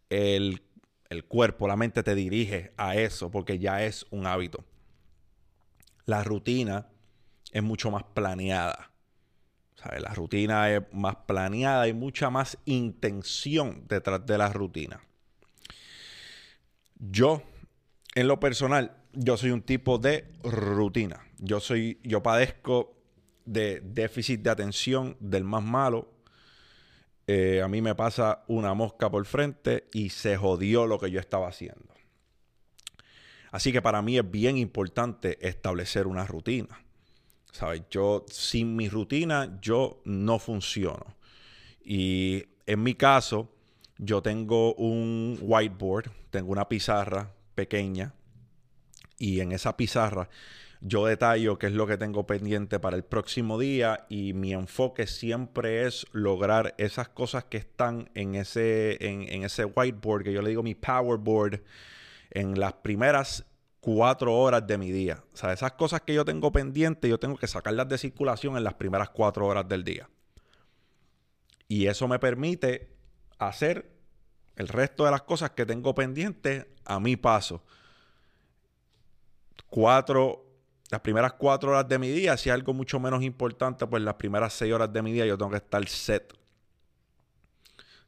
el, 0.09 0.63
el 1.09 1.25
cuerpo, 1.25 1.67
la 1.67 1.75
mente 1.75 2.01
te 2.01 2.15
dirige 2.15 2.73
a 2.77 2.95
eso, 2.95 3.29
porque 3.29 3.59
ya 3.59 3.83
es 3.83 4.05
un 4.09 4.25
hábito 4.25 4.63
la 6.05 6.23
rutina 6.23 6.87
es 7.51 7.63
mucho 7.63 7.91
más 7.91 8.03
planeada. 8.03 8.91
La 9.99 10.13
rutina 10.13 10.71
es 10.71 10.81
más 10.93 11.15
planeada, 11.27 11.87
y 11.87 11.93
mucha 11.93 12.29
más 12.29 12.57
intención 12.65 13.85
detrás 13.87 14.25
de 14.25 14.37
la 14.37 14.49
rutina. 14.49 15.01
Yo, 16.95 17.43
en 18.15 18.27
lo 18.27 18.39
personal, 18.39 18.97
yo 19.13 19.38
soy 19.38 19.51
un 19.51 19.62
tipo 19.62 19.97
de 19.97 20.25
rutina. 20.43 21.25
Yo 21.39 21.60
soy, 21.60 21.99
yo 22.03 22.23
padezco 22.23 22.95
de 23.45 23.82
déficit 23.82 24.41
de 24.41 24.49
atención 24.49 25.17
del 25.19 25.43
más 25.43 25.63
malo. 25.63 26.12
Eh, 27.27 27.62
a 27.62 27.67
mí 27.67 27.82
me 27.82 27.95
pasa 27.95 28.43
una 28.47 28.73
mosca 28.73 29.10
por 29.10 29.25
frente 29.25 29.88
y 29.93 30.10
se 30.10 30.36
jodió 30.38 30.88
lo 30.88 30.99
que 30.99 31.12
yo 31.12 31.19
estaba 31.19 31.47
haciendo. 31.47 31.93
Así 33.51 33.71
que 33.71 33.82
para 33.82 34.01
mí 34.01 34.17
es 34.17 34.29
bien 34.29 34.58
importante 34.58 35.38
establecer 35.47 36.08
una 36.08 36.25
rutina. 36.25 36.84
¿Sabes? 37.51 37.84
Yo, 37.91 38.25
sin 38.27 38.75
mi 38.75 38.89
rutina, 38.89 39.60
yo 39.62 40.01
no 40.06 40.39
funciono. 40.39 41.15
Y 41.86 42.43
en 42.65 42.82
mi 42.82 42.95
caso, 42.95 43.52
yo 44.05 44.21
tengo 44.21 44.73
un 44.75 45.37
whiteboard, 45.41 46.11
tengo 46.29 46.51
una 46.51 46.67
pizarra 46.67 47.33
pequeña. 47.55 48.13
Y 49.17 49.39
en 49.39 49.51
esa 49.51 49.77
pizarra 49.77 50.29
yo 50.85 51.05
detallo 51.05 51.57
qué 51.57 51.67
es 51.67 51.73
lo 51.73 51.87
que 51.87 51.97
tengo 51.97 52.27
pendiente 52.27 52.77
para 52.77 52.97
el 52.97 53.05
próximo 53.05 53.57
día 53.57 54.05
y 54.09 54.33
mi 54.33 54.51
enfoque 54.51 55.07
siempre 55.07 55.87
es 55.87 56.05
lograr 56.11 56.75
esas 56.77 57.07
cosas 57.07 57.45
que 57.45 57.55
están 57.55 58.09
en 58.15 58.35
ese, 58.35 58.97
en, 59.07 59.21
en 59.29 59.43
ese 59.43 59.63
whiteboard, 59.63 60.23
que 60.23 60.33
yo 60.33 60.41
le 60.41 60.49
digo 60.49 60.61
mi 60.61 60.75
powerboard, 60.75 61.63
en 62.31 62.59
las 62.59 62.73
primeras 62.73 63.45
cuatro 63.79 64.35
horas 64.35 64.67
de 64.67 64.77
mi 64.77 64.91
día. 64.91 65.23
O 65.33 65.37
sea, 65.37 65.53
esas 65.53 65.71
cosas 65.73 66.01
que 66.01 66.13
yo 66.13 66.25
tengo 66.25 66.51
pendientes, 66.51 67.09
yo 67.09 67.17
tengo 67.17 67.37
que 67.37 67.47
sacarlas 67.47 67.87
de 67.87 67.97
circulación 67.97 68.57
en 68.57 68.65
las 68.65 68.73
primeras 68.73 69.09
cuatro 69.09 69.47
horas 69.47 69.67
del 69.69 69.85
día. 69.85 70.09
Y 71.69 71.87
eso 71.87 72.09
me 72.09 72.19
permite 72.19 72.89
hacer 73.39 73.92
el 74.55 74.67
resto 74.67 75.05
de 75.05 75.11
las 75.11 75.23
cosas 75.23 75.51
que 75.51 75.65
tengo 75.65 75.93
pendientes 75.95 76.67
a 76.85 76.99
mi 76.99 77.15
paso. 77.15 77.63
Cuatro, 79.69 80.45
las 80.89 81.01
primeras 81.01 81.33
cuatro 81.33 81.71
horas 81.71 81.87
de 81.87 81.97
mi 81.97 82.09
día, 82.09 82.37
si 82.37 82.49
es 82.49 82.53
algo 82.53 82.73
mucho 82.73 82.99
menos 82.99 83.23
importante, 83.23 83.87
pues 83.87 84.03
las 84.03 84.15
primeras 84.15 84.53
seis 84.53 84.73
horas 84.73 84.91
de 84.93 85.01
mi 85.01 85.11
día 85.11 85.25
yo 85.25 85.37
tengo 85.37 85.51
que 85.51 85.57
estar 85.57 85.87
set. 85.87 86.33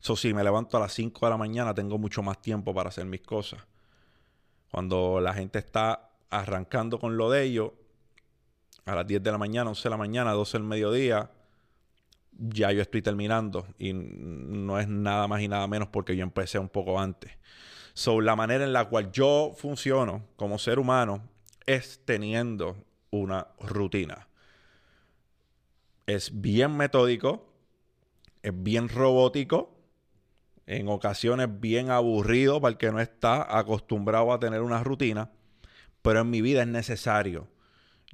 Eso 0.02 0.16
sí, 0.16 0.34
me 0.34 0.44
levanto 0.44 0.78
a 0.78 0.80
las 0.80 0.94
cinco 0.94 1.26
de 1.26 1.32
la 1.32 1.38
mañana, 1.38 1.74
tengo 1.74 1.98
mucho 1.98 2.22
más 2.22 2.40
tiempo 2.42 2.74
para 2.74 2.90
hacer 2.90 3.06
mis 3.06 3.22
cosas. 3.22 3.62
Cuando 4.70 5.20
la 5.20 5.34
gente 5.34 5.58
está 5.58 6.12
arrancando 6.30 7.00
con 7.00 7.18
lo 7.18 7.32
de 7.32 7.44
ellos, 7.44 7.72
a 8.86 8.94
las 8.94 9.08
10 9.08 9.24
de 9.24 9.32
la 9.32 9.38
mañana, 9.38 9.70
11 9.70 9.84
de 9.84 9.90
la 9.90 9.98
mañana, 9.98 10.32
12 10.34 10.58
del 10.60 10.68
mediodía, 10.68 11.32
ya 12.38 12.72
yo 12.72 12.82
estoy 12.82 13.02
terminando. 13.02 13.68
Y 13.78 13.94
no 13.94 14.80
es 14.80 14.88
nada 14.88 15.28
más 15.28 15.42
y 15.42 15.48
nada 15.48 15.68
menos 15.68 15.90
porque 15.90 16.16
yo 16.16 16.24
empecé 16.24 16.60
un 16.60 16.70
poco 16.70 17.00
antes. 17.00 17.32
So, 17.94 18.20
la 18.22 18.36
manera 18.36 18.64
en 18.64 18.74
la 18.74 18.86
cual 18.86 19.12
yo 19.12 19.54
funciono 19.58 20.26
como 20.36 20.60
ser 20.60 20.80
humano 20.80 21.24
es 21.66 22.02
teniendo 22.06 22.76
una 23.10 23.48
rutina. 23.60 24.28
Es 26.06 26.42
bien 26.42 26.76
metódico, 26.76 27.54
es 28.44 28.52
bien 28.54 28.90
robótico, 28.90 29.76
en 30.68 30.88
ocasiones 30.90 31.60
bien 31.60 31.90
aburrido 31.90 32.60
para 32.60 32.72
el 32.72 32.78
que 32.78 32.92
no 32.92 33.00
está 33.00 33.58
acostumbrado 33.58 34.34
a 34.34 34.40
tener 34.40 34.62
una 34.62 34.84
rutina, 34.84 35.32
pero 36.02 36.22
en 36.22 36.30
mi 36.30 36.42
vida 36.42 36.62
es 36.62 36.68
necesario. 36.68 37.48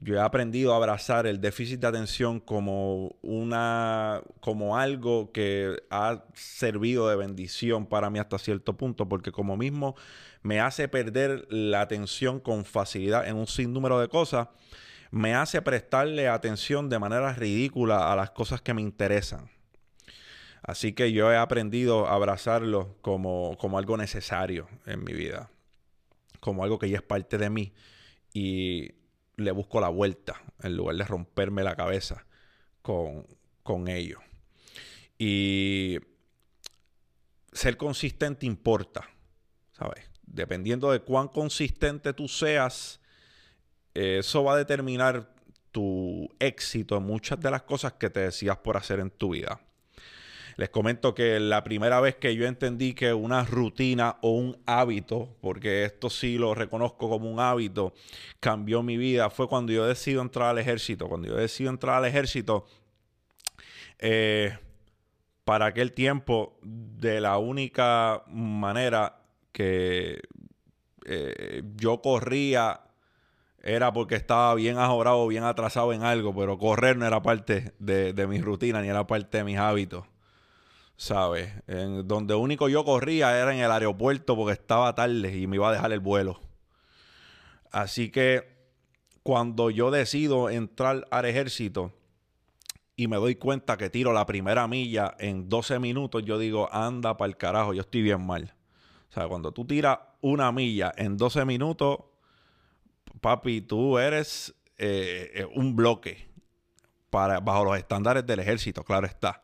Yo 0.04 0.16
he 0.16 0.20
aprendido 0.20 0.74
a 0.74 0.78
abrazar 0.78 1.28
el 1.28 1.40
déficit 1.40 1.80
de 1.80 1.88
atención 1.88 2.40
como 2.40 3.16
una 3.22 4.24
como 4.40 4.76
algo 4.76 5.32
que 5.32 5.78
ha 5.92 6.26
servido 6.34 7.08
de 7.08 7.16
bendición 7.16 7.86
para 7.86 8.10
mí 8.10 8.18
hasta 8.18 8.40
cierto 8.40 8.76
punto, 8.76 9.08
porque 9.08 9.32
como 9.32 9.58
mismo 9.58 9.96
me 10.42 10.60
hace 10.60 10.88
perder 10.88 11.46
la 11.52 11.82
atención 11.82 12.40
con 12.40 12.66
facilidad 12.66 13.28
en 13.28 13.36
un 13.36 13.46
sinnúmero 13.46 14.00
de 14.00 14.08
cosas, 14.08 14.48
me 15.12 15.36
hace 15.36 15.62
prestarle 15.62 16.28
atención 16.28 16.90
de 16.90 16.98
manera 16.98 17.34
ridícula 17.34 18.12
a 18.12 18.16
las 18.16 18.32
cosas 18.32 18.60
que 18.60 18.74
me 18.74 18.82
interesan. 18.82 19.52
Así 20.64 20.94
que 20.94 21.12
yo 21.12 21.32
he 21.32 21.38
aprendido 21.38 22.08
a 22.08 22.16
abrazarlo 22.16 22.98
como, 23.02 23.56
algo 23.78 23.98
necesario 23.98 24.68
en 24.88 25.04
mi 25.04 25.14
vida, 25.14 25.52
como 26.40 26.64
algo 26.64 26.80
que 26.80 26.90
ya 26.90 26.98
es 26.98 27.04
parte 27.04 27.38
de 27.38 27.52
mí 27.52 27.74
y 28.34 28.94
le 29.42 29.52
busco 29.52 29.80
la 29.80 29.90
vuelta 29.90 30.42
en 30.62 30.76
lugar 30.76 30.96
de 30.96 31.04
romperme 31.04 31.64
la 31.64 31.76
cabeza 31.76 32.26
con, 32.82 33.28
con 33.64 33.88
ello. 33.88 34.20
Y 35.18 36.00
ser 37.52 37.78
consistente 37.78 38.46
importa, 38.46 39.10
¿sabes? 39.72 40.10
Dependiendo 40.24 40.92
de 40.92 41.02
cuán 41.02 41.28
consistente 41.28 42.14
tú 42.14 42.28
seas, 42.28 43.00
eso 43.94 44.44
va 44.44 44.54
a 44.54 44.58
determinar 44.58 45.34
tu 45.72 46.30
éxito 46.40 46.98
en 46.98 47.04
muchas 47.04 47.40
de 47.40 47.52
las 47.52 47.64
cosas 47.64 47.94
que 47.94 48.10
te 48.10 48.22
decías 48.22 48.58
por 48.58 48.78
hacer 48.78 49.00
en 49.00 49.10
tu 49.10 49.32
vida. 49.32 49.60
Les 50.62 50.70
comento 50.70 51.16
que 51.16 51.40
la 51.40 51.64
primera 51.64 52.00
vez 52.02 52.18
que 52.18 52.36
yo 52.36 52.46
entendí 52.46 52.94
que 52.94 53.16
una 53.16 53.44
rutina 53.44 54.18
o 54.22 54.30
un 54.30 54.62
hábito, 54.68 55.36
porque 55.42 55.86
esto 55.86 56.08
sí 56.08 56.38
lo 56.38 56.54
reconozco 56.54 57.10
como 57.10 57.32
un 57.32 57.40
hábito, 57.40 57.96
cambió 58.40 58.84
mi 58.84 58.96
vida, 58.96 59.32
fue 59.32 59.48
cuando 59.48 59.72
yo 59.72 59.88
decido 59.88 60.22
entrar 60.22 60.50
al 60.50 60.60
ejército. 60.60 61.10
Cuando 61.10 61.30
yo 61.30 61.36
decido 61.36 61.72
entrar 61.72 61.96
al 61.96 62.06
ejército, 62.06 62.68
eh, 63.98 64.56
para 65.46 65.66
aquel 65.66 65.94
tiempo, 65.94 66.60
de 66.62 67.22
la 67.22 67.40
única 67.40 68.22
manera 68.28 69.18
que 69.52 70.22
eh, 71.08 71.64
yo 71.76 72.04
corría 72.04 72.82
era 73.64 73.92
porque 73.92 74.14
estaba 74.14 74.54
bien 74.54 74.78
ajorado, 74.78 75.26
bien 75.26 75.44
atrasado 75.44 75.92
en 75.92 76.04
algo, 76.04 76.36
pero 76.36 76.60
correr 76.60 76.98
no 76.98 77.08
era 77.08 77.24
parte 77.24 77.74
de, 77.80 78.14
de 78.14 78.28
mi 78.28 78.40
rutina 78.40 78.80
ni 78.84 78.90
era 78.90 79.08
parte 79.08 79.40
de 79.40 79.44
mis 79.44 79.58
hábitos. 79.58 80.06
¿Sabes? 81.02 81.52
En 81.66 82.08
donde 82.08 82.36
único 82.36 82.70
yo 82.70 82.86
corría 82.86 83.36
era 83.36 83.52
en 83.56 83.60
el 83.60 83.72
aeropuerto 83.72 84.36
porque 84.36 84.54
estaba 84.54 84.94
tarde 84.94 85.36
y 85.36 85.48
me 85.48 85.56
iba 85.56 85.68
a 85.68 85.72
dejar 85.72 85.92
el 85.94 86.00
vuelo. 86.00 86.40
Así 87.72 88.12
que 88.12 88.48
cuando 89.24 89.72
yo 89.72 89.90
decido 89.90 90.52
entrar 90.52 91.08
al 91.10 91.26
ejército 91.26 91.92
y 92.96 93.08
me 93.08 93.18
doy 93.18 93.34
cuenta 93.34 93.78
que 93.78 93.90
tiro 93.90 94.14
la 94.14 94.28
primera 94.28 94.68
milla 94.68 95.16
en 95.18 95.50
12 95.50 95.80
minutos, 95.80 96.24
yo 96.24 96.38
digo, 96.38 96.72
anda 96.72 97.18
para 97.18 97.30
el 97.30 97.36
carajo, 97.36 97.74
yo 97.74 97.82
estoy 97.82 98.04
bien 98.04 98.24
mal. 98.24 98.54
O 99.10 99.14
sea, 99.14 99.28
cuando 99.28 99.52
tú 99.52 99.66
tiras 99.66 99.98
una 100.22 100.52
milla 100.52 100.94
en 100.98 101.18
12 101.18 101.46
minutos, 101.46 101.98
papi, 103.22 103.62
tú 103.62 103.98
eres 103.98 104.54
eh, 104.78 105.32
eh, 105.34 105.48
un 105.56 105.76
bloque 105.76 106.30
para, 107.10 107.40
bajo 107.40 107.66
los 107.66 107.76
estándares 107.76 108.24
del 108.24 108.40
ejército, 108.40 108.84
claro 108.84 109.08
está. 109.08 109.42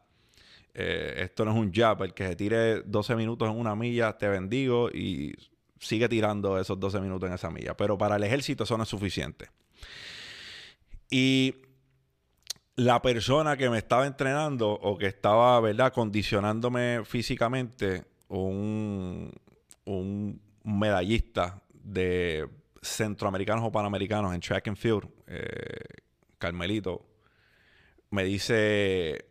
Eh, 0.80 1.24
esto 1.24 1.44
no 1.44 1.52
es 1.52 1.58
un 1.58 1.74
jab. 1.74 2.04
El 2.04 2.14
que 2.14 2.28
se 2.28 2.36
tire 2.36 2.82
12 2.84 3.16
minutos 3.16 3.50
en 3.50 3.58
una 3.58 3.76
milla, 3.76 4.16
te 4.16 4.28
bendigo 4.28 4.92
y 4.92 5.36
sigue 5.80 6.08
tirando 6.08 6.60
esos 6.60 6.80
12 6.80 7.00
minutos 7.02 7.28
en 7.28 7.34
esa 7.34 7.50
milla. 7.50 7.76
Pero 7.76 7.98
para 7.98 8.16
el 8.16 8.24
ejército 8.24 8.64
eso 8.64 8.78
no 8.78 8.84
es 8.84 8.90
suficiente. 8.90 9.50
Y 11.10 11.56
la 12.76 13.02
persona 13.02 13.58
que 13.58 13.72
me 13.72 13.80
estaba 13.80 14.06
entrenando 14.06 14.70
o 14.70 15.00
que 15.00 15.08
estaba, 15.08 15.60
¿verdad?, 15.62 15.92
condicionándome 15.92 17.02
físicamente, 17.06 18.04
un, 18.28 19.34
un 19.86 20.42
medallista 20.64 21.60
de 21.74 22.48
centroamericanos 22.84 23.66
o 23.66 23.72
panamericanos 23.72 24.32
en 24.36 24.42
track 24.42 24.68
and 24.68 24.78
field, 24.78 25.10
eh, 25.26 25.42
Carmelito, 26.38 27.04
me 28.12 28.24
dice, 28.24 29.26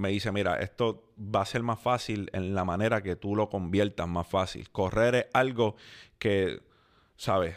me 0.00 0.08
dice, 0.08 0.32
mira, 0.32 0.56
esto 0.60 1.12
va 1.18 1.42
a 1.42 1.46
ser 1.46 1.62
más 1.62 1.78
fácil 1.78 2.30
en 2.32 2.54
la 2.54 2.64
manera 2.64 3.02
que 3.02 3.16
tú 3.16 3.36
lo 3.36 3.48
conviertas 3.48 4.08
más 4.08 4.26
fácil. 4.26 4.70
Correr 4.70 5.14
es 5.14 5.26
algo 5.32 5.76
que, 6.18 6.60
¿sabes? 7.16 7.56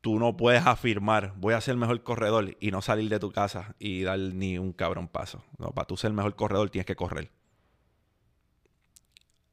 Tú 0.00 0.18
no 0.18 0.36
puedes 0.36 0.66
afirmar, 0.66 1.34
voy 1.36 1.54
a 1.54 1.60
ser 1.60 1.72
el 1.72 1.78
mejor 1.78 2.02
corredor 2.02 2.56
y 2.60 2.70
no 2.70 2.82
salir 2.82 3.08
de 3.10 3.18
tu 3.18 3.30
casa 3.30 3.74
y 3.78 4.02
dar 4.02 4.18
ni 4.18 4.58
un 4.58 4.72
cabrón 4.72 5.08
paso. 5.08 5.44
No, 5.58 5.70
para 5.70 5.86
tú 5.86 5.96
ser 5.96 6.08
el 6.08 6.16
mejor 6.16 6.34
corredor 6.34 6.70
tienes 6.70 6.86
que 6.86 6.96
correr. 6.96 7.30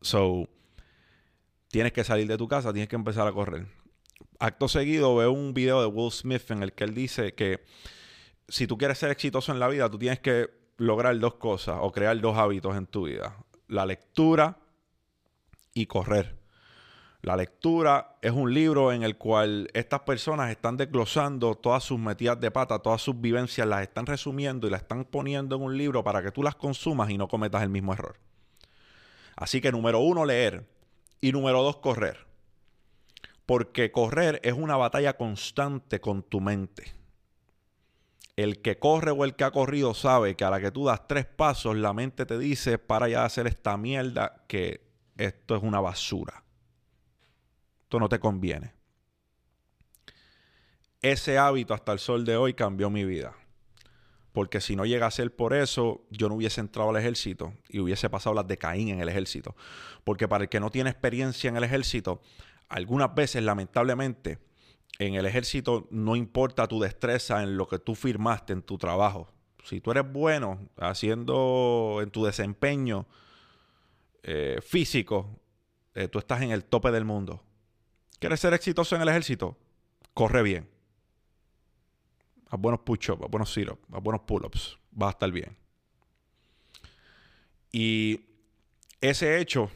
So, 0.02 0.48
tienes 1.70 1.94
que 1.94 2.04
salir 2.04 2.28
de 2.28 2.38
tu 2.38 2.48
casa, 2.48 2.72
tienes 2.72 2.90
que 2.90 2.96
empezar 2.96 3.28
a 3.28 3.32
correr. 3.32 3.68
Acto 4.40 4.68
seguido 4.68 5.16
veo 5.16 5.32
un 5.32 5.54
video 5.54 5.82
de 5.82 5.88
Will 5.88 6.12
Smith 6.12 6.52
en 6.52 6.64
el 6.64 6.74
que 6.74 6.84
él 6.84 6.94
dice 6.94 7.34
que 7.34 7.64
si 8.48 8.68
tú 8.68 8.78
quieres 8.78 8.98
ser 8.98 9.10
exitoso 9.12 9.52
en 9.52 9.60
la 9.60 9.68
vida, 9.68 9.90
tú 9.90 9.98
tienes 9.98 10.20
que 10.20 10.62
lograr 10.78 11.18
dos 11.20 11.36
cosas 11.36 11.78
o 11.82 11.92
crear 11.92 12.20
dos 12.20 12.38
hábitos 12.38 12.76
en 12.76 12.88
tu 12.88 13.06
vida. 13.06 13.38
La 13.68 13.86
lectura 13.86 14.58
y 15.74 15.86
correr. 15.86 16.38
La 17.22 17.38
lectura 17.38 18.18
es 18.22 18.32
un 18.34 18.54
libro 18.54 18.92
en 18.92 19.04
el 19.04 19.18
cual 19.18 19.70
estas 19.74 20.02
personas 20.02 20.52
están 20.52 20.76
desglosando 20.76 21.56
todas 21.56 21.84
sus 21.84 21.98
metidas 21.98 22.40
de 22.40 22.52
pata, 22.52 22.80
todas 22.80 23.02
sus 23.02 23.20
vivencias, 23.20 23.66
las 23.66 23.82
están 23.82 24.06
resumiendo 24.06 24.68
y 24.68 24.70
las 24.70 24.82
están 24.82 25.06
poniendo 25.06 25.56
en 25.56 25.62
un 25.62 25.78
libro 25.78 26.04
para 26.04 26.22
que 26.22 26.32
tú 26.32 26.44
las 26.44 26.56
consumas 26.56 27.10
y 27.10 27.18
no 27.18 27.30
cometas 27.30 27.64
el 27.64 27.70
mismo 27.70 27.94
error. 27.94 28.18
Así 29.38 29.62
que 29.62 29.72
número 29.72 30.00
uno, 30.00 30.26
leer. 30.26 30.68
Y 31.22 31.32
número 31.32 31.64
dos, 31.64 31.78
correr. 31.78 32.28
Porque 33.46 33.92
correr 33.92 34.42
es 34.44 34.54
una 34.54 34.76
batalla 34.76 35.16
constante 35.16 36.02
con 36.02 36.24
tu 36.24 36.42
mente 36.42 37.03
el 38.36 38.62
que 38.62 38.80
corre 38.80 39.12
o 39.12 39.24
el 39.26 39.36
que 39.36 39.43
ha 39.43 39.52
corrido 39.52 39.93
sabe 39.93 40.36
que 40.36 40.43
a 40.43 40.50
la 40.50 40.60
que 40.60 40.72
tú 40.72 40.86
das 40.86 41.08
tres 41.08 41.26
pasos, 41.26 41.76
la 41.76 41.93
mente 41.93 42.26
te 42.26 42.38
dice, 42.38 42.78
para 42.78 43.08
ya 43.08 43.26
hacer 43.26 43.48
esta 43.48 43.78
mierda, 43.78 44.43
que 44.48 44.82
esto 45.17 45.56
es 45.56 45.63
una 45.63 45.80
basura. 45.80 46.43
Esto 47.84 48.00
no 48.00 48.10
te 48.10 48.19
conviene. 48.19 48.74
Ese 51.02 51.38
hábito 51.38 51.74
hasta 51.74 51.91
el 51.91 52.00
sol 52.00 52.26
de 52.26 52.38
hoy 52.38 52.54
cambió 52.54 52.89
mi 52.89 53.06
vida. 53.06 53.36
Porque 54.32 54.62
si 54.62 54.76
no 54.76 54.86
llega 54.86 55.06
a 55.06 55.12
ser 55.12 55.36
por 55.36 55.54
eso, 55.54 56.08
yo 56.10 56.28
no 56.28 56.36
hubiese 56.36 56.60
entrado 56.60 56.89
al 56.89 56.98
ejército 56.98 57.54
y 57.69 57.80
hubiese 57.80 58.10
pasado 58.10 58.34
las 58.34 58.48
de 58.48 58.58
Caín 58.58 58.89
en 58.89 59.00
el 59.00 59.10
ejército. 59.10 59.56
Porque 60.04 60.28
para 60.28 60.46
el 60.46 60.50
que 60.50 60.60
no 60.60 60.72
tiene 60.72 60.89
experiencia 60.89 61.50
en 61.50 61.58
el 61.58 61.63
ejército, 61.63 62.19
algunas 62.67 63.13
veces, 63.13 63.43
lamentablemente, 63.43 64.39
en 64.99 65.15
el 65.15 65.25
ejército 65.25 65.88
no 65.91 66.15
importa 66.15 66.67
tu 66.67 66.79
destreza 66.79 67.43
en 67.43 67.58
lo 67.58 67.67
que 67.67 67.79
tú 67.79 67.95
firmaste 67.95 68.53
en 68.53 68.62
tu 68.62 68.77
trabajo. 68.77 69.27
Si 69.63 69.82
tú 69.82 69.91
eres 69.91 70.12
bueno 70.12 70.60
haciendo 70.77 71.99
en 72.01 72.12
tu 72.12 72.25
desempeño 72.25 73.08
eh, 74.21 74.60
físico, 74.62 75.39
eh, 75.95 76.08
tú 76.08 76.19
estás 76.19 76.41
en 76.41 76.51
el 76.51 76.65
tope 76.65 76.91
del 76.91 77.06
mundo. 77.06 77.43
¿Quieres 78.19 78.39
ser 78.39 78.53
exitoso 78.53 78.95
en 78.95 79.01
el 79.01 79.10
ejército? 79.10 79.58
Corre 80.13 80.43
bien. 80.43 80.69
Haz 82.49 82.60
buenos 82.60 82.82
push-ups, 82.82 83.23
haz 83.23 83.29
buenos 83.29 83.51
sit-ups, 83.51 83.82
haz 83.91 84.03
buenos 84.03 84.21
pull-ups. 84.21 84.77
Vas 84.91 85.08
a 85.08 85.12
estar 85.12 85.32
bien. 85.32 85.58
Y 87.71 88.21
ese 89.01 89.39
hecho 89.39 89.71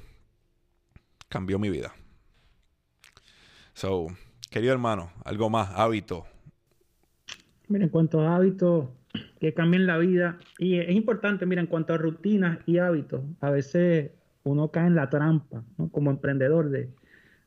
cambió 1.28 1.58
mi 1.58 1.70
vida. 1.70 1.94
So, 3.74 4.08
Querido 4.50 4.74
hermano, 4.74 5.12
algo 5.26 5.50
más, 5.50 5.72
hábito. 5.76 6.26
Mira, 7.68 7.84
en 7.84 7.90
cuanto 7.90 8.22
a 8.22 8.36
hábitos 8.36 8.88
que 9.40 9.54
cambian 9.54 9.86
la 9.86 9.98
vida, 9.98 10.40
y 10.58 10.80
es 10.80 10.90
importante, 10.92 11.46
mira, 11.46 11.62
en 11.62 11.68
cuanto 11.68 11.94
a 11.94 11.98
rutinas 11.98 12.60
y 12.66 12.78
hábitos, 12.78 13.24
a 13.42 13.50
veces 13.50 14.12
uno 14.44 14.72
cae 14.72 14.88
en 14.88 14.96
la 14.96 15.10
trampa, 15.10 15.64
¿no? 15.78 15.90
Como 15.90 16.12
emprendedor 16.12 16.70
de, 16.70 16.90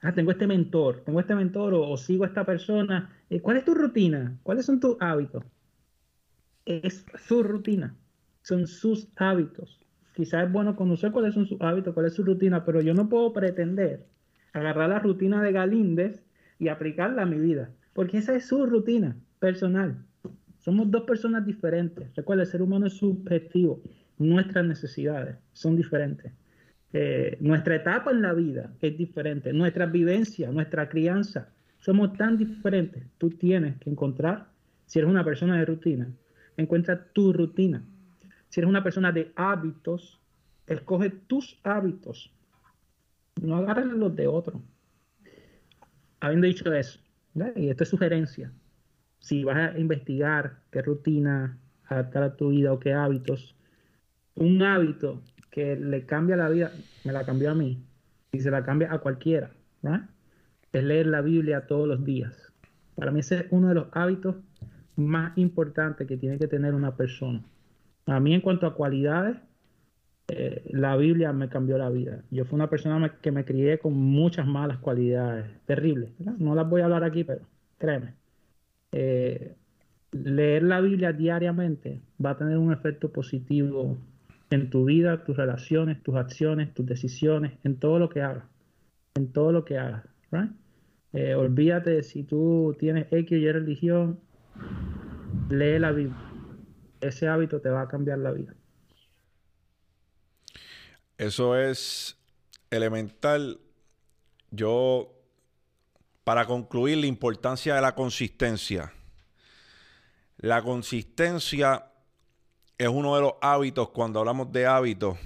ah, 0.02 0.12
tengo 0.12 0.30
este 0.30 0.46
mentor, 0.46 1.02
tengo 1.04 1.20
este 1.20 1.34
mentor 1.34 1.72
o, 1.74 1.96
sigo 1.96 2.24
a 2.24 2.26
esta 2.26 2.44
persona. 2.44 3.16
Eh, 3.30 3.40
¿Cuál 3.40 3.56
es 3.56 3.64
tu 3.64 3.74
rutina? 3.74 4.36
¿Cuáles 4.42 4.66
son 4.66 4.78
tus 4.78 4.96
hábitos? 5.00 5.42
Es 6.66 7.06
su 7.26 7.42
rutina, 7.42 7.96
son 8.42 8.66
sus 8.66 9.08
hábitos. 9.16 9.80
Quizás 10.14 10.44
es 10.44 10.52
bueno 10.52 10.76
conocer 10.76 11.12
cuáles 11.12 11.32
son 11.32 11.46
sus 11.46 11.60
hábitos, 11.62 11.94
cuál 11.94 12.06
es 12.06 12.14
su 12.14 12.24
rutina, 12.24 12.62
pero 12.62 12.82
yo 12.82 12.92
no 12.92 13.08
puedo 13.08 13.32
pretender 13.32 14.06
agarrar 14.52 14.90
la 14.90 14.98
rutina 14.98 15.42
de 15.42 15.52
Galíndez 15.52 16.22
y 16.60 16.68
aplicarla 16.68 17.22
a 17.22 17.26
mi 17.26 17.38
vida, 17.38 17.70
porque 17.94 18.18
esa 18.18 18.36
es 18.36 18.46
su 18.46 18.64
rutina 18.66 19.16
personal. 19.40 20.04
Somos 20.58 20.90
dos 20.90 21.04
personas 21.04 21.44
diferentes. 21.44 22.14
Recuerda, 22.14 22.42
el 22.42 22.48
ser 22.48 22.60
humano 22.60 22.86
es 22.86 22.92
subjetivo. 22.92 23.82
Nuestras 24.18 24.66
necesidades 24.66 25.36
son 25.54 25.74
diferentes. 25.74 26.32
Eh, 26.92 27.38
nuestra 27.40 27.76
etapa 27.76 28.10
en 28.10 28.20
la 28.20 28.34
vida 28.34 28.70
es 28.82 28.96
diferente. 28.96 29.54
Nuestra 29.54 29.86
vivencia, 29.86 30.52
nuestra 30.52 30.88
crianza, 30.90 31.48
somos 31.78 32.12
tan 32.18 32.36
diferentes. 32.36 33.04
Tú 33.16 33.30
tienes 33.30 33.78
que 33.78 33.88
encontrar, 33.88 34.48
si 34.84 34.98
eres 34.98 35.10
una 35.10 35.24
persona 35.24 35.58
de 35.58 35.64
rutina, 35.64 36.12
encuentra 36.58 37.02
tu 37.14 37.32
rutina. 37.32 37.82
Si 38.50 38.60
eres 38.60 38.68
una 38.68 38.84
persona 38.84 39.12
de 39.12 39.32
hábitos, 39.34 40.20
escoge 40.66 41.08
tus 41.08 41.58
hábitos. 41.62 42.30
No 43.40 43.56
agarres 43.56 43.86
los 43.86 44.14
de 44.14 44.26
otro 44.26 44.60
habiendo 46.20 46.46
dicho 46.46 46.72
eso, 46.72 47.00
y 47.56 47.68
esto 47.68 47.84
es 47.84 47.90
sugerencia, 47.90 48.52
si 49.18 49.44
vas 49.44 49.74
a 49.74 49.78
investigar 49.78 50.60
qué 50.70 50.82
rutina 50.82 51.58
adaptar 51.86 52.22
a 52.22 52.36
tu 52.36 52.50
vida 52.50 52.72
o 52.72 52.78
qué 52.78 52.92
hábitos, 52.92 53.56
un 54.34 54.62
hábito 54.62 55.22
que 55.50 55.76
le 55.76 56.06
cambia 56.06 56.36
la 56.36 56.48
vida, 56.48 56.72
me 57.04 57.12
la 57.12 57.24
cambió 57.24 57.50
a 57.50 57.54
mí, 57.54 57.82
y 58.32 58.40
se 58.40 58.50
la 58.50 58.62
cambia 58.62 58.92
a 58.92 58.98
cualquiera, 58.98 59.50
es 60.72 60.84
leer 60.84 61.06
la 61.06 61.20
Biblia 61.20 61.66
todos 61.66 61.88
los 61.88 62.04
días. 62.04 62.52
Para 62.94 63.10
mí 63.10 63.20
ese 63.20 63.36
es 63.36 63.46
uno 63.50 63.68
de 63.68 63.74
los 63.74 63.88
hábitos 63.92 64.36
más 64.96 65.36
importantes 65.36 66.06
que 66.06 66.16
tiene 66.16 66.38
que 66.38 66.46
tener 66.46 66.74
una 66.74 66.96
persona. 66.96 67.42
A 68.06 68.20
mí 68.20 68.34
en 68.34 68.40
cuanto 68.40 68.66
a 68.66 68.74
cualidades, 68.74 69.36
la 70.70 70.96
Biblia 70.96 71.32
me 71.32 71.48
cambió 71.48 71.78
la 71.78 71.90
vida. 71.90 72.22
Yo 72.30 72.44
fui 72.44 72.56
una 72.56 72.70
persona 72.70 73.16
que 73.20 73.32
me 73.32 73.44
crié 73.44 73.78
con 73.78 73.94
muchas 73.94 74.46
malas 74.46 74.78
cualidades, 74.78 75.46
terribles. 75.66 76.10
No 76.38 76.54
las 76.54 76.68
voy 76.68 76.80
a 76.82 76.84
hablar 76.84 77.04
aquí, 77.04 77.24
pero 77.24 77.42
créeme. 77.78 78.14
Eh, 78.92 79.56
leer 80.12 80.62
la 80.64 80.80
Biblia 80.80 81.12
diariamente 81.12 82.00
va 82.24 82.30
a 82.30 82.36
tener 82.36 82.58
un 82.58 82.72
efecto 82.72 83.12
positivo 83.12 83.98
en 84.50 84.70
tu 84.70 84.84
vida, 84.84 85.24
tus 85.24 85.36
relaciones, 85.36 86.02
tus 86.02 86.16
acciones, 86.16 86.74
tus 86.74 86.86
decisiones, 86.86 87.52
en 87.64 87.76
todo 87.76 87.98
lo 87.98 88.08
que 88.08 88.22
hagas. 88.22 88.44
En 89.14 89.32
todo 89.32 89.52
lo 89.52 89.64
que 89.64 89.78
hagas. 89.78 90.04
Eh, 91.12 91.34
olvídate 91.34 92.02
si 92.02 92.22
tú 92.22 92.76
tienes 92.78 93.06
X 93.10 93.32
y 93.32 93.50
religión, 93.50 94.20
lee 95.50 95.78
la 95.78 95.92
Biblia. 95.92 96.16
Ese 97.00 97.28
hábito 97.28 97.60
te 97.60 97.70
va 97.70 97.82
a 97.82 97.88
cambiar 97.88 98.18
la 98.18 98.32
vida. 98.32 98.54
Eso 101.20 101.54
es 101.54 102.16
elemental. 102.70 103.60
Yo, 104.50 105.12
para 106.24 106.46
concluir, 106.46 106.96
la 106.96 107.04
importancia 107.04 107.74
de 107.74 107.82
la 107.82 107.94
consistencia. 107.94 108.90
La 110.38 110.62
consistencia 110.62 111.92
es 112.78 112.88
uno 112.88 113.16
de 113.16 113.20
los 113.20 113.34
hábitos, 113.42 113.90
cuando 113.90 114.20
hablamos 114.20 114.50
de 114.50 114.66
hábitos, 114.66 115.18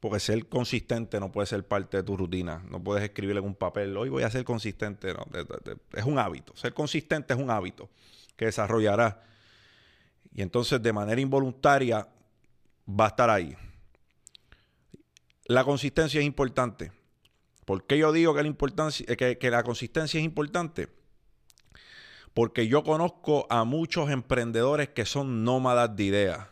porque 0.00 0.18
ser 0.18 0.48
consistente 0.48 1.20
no 1.20 1.30
puede 1.30 1.46
ser 1.46 1.64
parte 1.64 1.98
de 1.98 2.02
tu 2.02 2.16
rutina. 2.16 2.60
No 2.68 2.82
puedes 2.82 3.04
escribir 3.04 3.36
en 3.36 3.44
un 3.44 3.54
papel, 3.54 3.96
hoy 3.96 4.08
voy 4.08 4.24
a 4.24 4.30
ser 4.30 4.42
consistente. 4.42 5.14
No, 5.14 5.24
es 5.92 6.04
un 6.04 6.18
hábito. 6.18 6.56
Ser 6.56 6.74
consistente 6.74 7.34
es 7.34 7.38
un 7.38 7.52
hábito 7.52 7.88
que 8.34 8.46
desarrollará. 8.46 9.22
Y 10.34 10.42
entonces 10.42 10.82
de 10.82 10.92
manera 10.92 11.20
involuntaria 11.20 12.08
va 12.88 13.04
a 13.04 13.08
estar 13.08 13.30
ahí. 13.30 13.56
La 15.52 15.64
consistencia 15.64 16.18
es 16.18 16.24
importante. 16.24 16.92
¿Por 17.66 17.86
qué 17.86 17.98
yo 17.98 18.10
digo 18.10 18.34
que 18.34 18.40
la, 18.40 18.48
importancia, 18.48 19.04
que, 19.04 19.36
que 19.36 19.50
la 19.50 19.62
consistencia 19.62 20.18
es 20.18 20.24
importante? 20.24 20.88
Porque 22.32 22.68
yo 22.68 22.82
conozco 22.82 23.46
a 23.50 23.64
muchos 23.64 24.08
emprendedores 24.08 24.88
que 24.88 25.04
son 25.04 25.44
nómadas 25.44 25.94
de 25.94 26.04
ideas. 26.04 26.46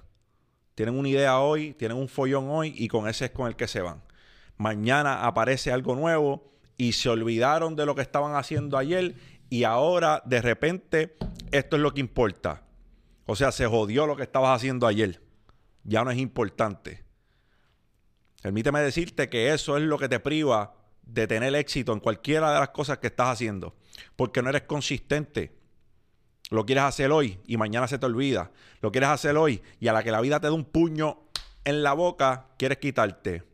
Tienen 0.75 0.99
una 0.99 1.09
idea 1.09 1.41
hoy, 1.41 1.73
tienen 1.73 1.97
un 1.97 2.09
follón 2.09 2.51
hoy 2.51 2.75
y 2.77 2.89
con 2.89 3.09
ese 3.09 3.25
es 3.25 3.31
con 3.31 3.47
el 3.47 3.57
que 3.57 3.69
se 3.69 3.81
van. 3.81 4.03
Mañana 4.59 5.25
aparece 5.25 5.73
algo 5.73 5.95
nuevo 5.95 6.53
y 6.77 6.93
se 6.93 7.09
olvidaron 7.09 7.77
de 7.77 7.87
lo 7.87 7.95
que 7.95 8.03
estaban 8.03 8.37
haciendo 8.37 8.77
ayer 8.77 9.15
y 9.49 9.65
ahora 9.65 10.23
de 10.27 10.43
repente 10.43 11.17
esto 11.53 11.77
es 11.77 11.83
lo 11.83 11.95
que 11.95 12.01
importa. 12.01 12.65
O 13.25 13.35
sea, 13.35 13.51
se 13.51 13.67
jodió 13.67 14.07
lo 14.07 14.17
que 14.17 14.25
estabas 14.25 14.55
haciendo 14.55 14.87
ayer. 14.87 15.23
Ya 15.85 16.05
no 16.05 16.11
es 16.11 16.19
importante. 16.19 17.09
Permíteme 18.41 18.81
decirte 18.81 19.29
que 19.29 19.53
eso 19.53 19.77
es 19.77 19.83
lo 19.83 19.99
que 19.99 20.09
te 20.09 20.19
priva 20.19 20.75
de 21.03 21.27
tener 21.27 21.55
éxito 21.55 21.93
en 21.93 22.01
cualquiera 22.01 22.53
de 22.53 22.61
las 22.61 22.71
cosas 22.71 22.99
que 22.99 23.09
estás 23.09 23.29
haciendo. 23.29 23.75
Porque 24.17 24.43
no 24.43 24.49
eres 24.49 24.63
consistente. 24.63 25.53
Lo 26.51 26.65
quieres 26.65 26.85
hacer 26.85 27.13
hoy 27.13 27.39
y 27.47 27.57
mañana 27.57 27.87
se 27.87 27.99
te 27.99 28.07
olvida. 28.07 28.51
Lo 28.81 28.91
quieres 28.91 29.11
hacer 29.11 29.37
hoy 29.37 29.63
y 29.79 29.89
a 29.89 29.93
la 29.93 30.03
que 30.03 30.11
la 30.11 30.21
vida 30.21 30.41
te 30.41 30.47
dé 30.47 30.53
un 30.53 30.65
puño 30.65 31.25
en 31.65 31.83
la 31.83 31.93
boca, 31.93 32.49
quieres 32.57 32.79
quitarte. 32.79 33.45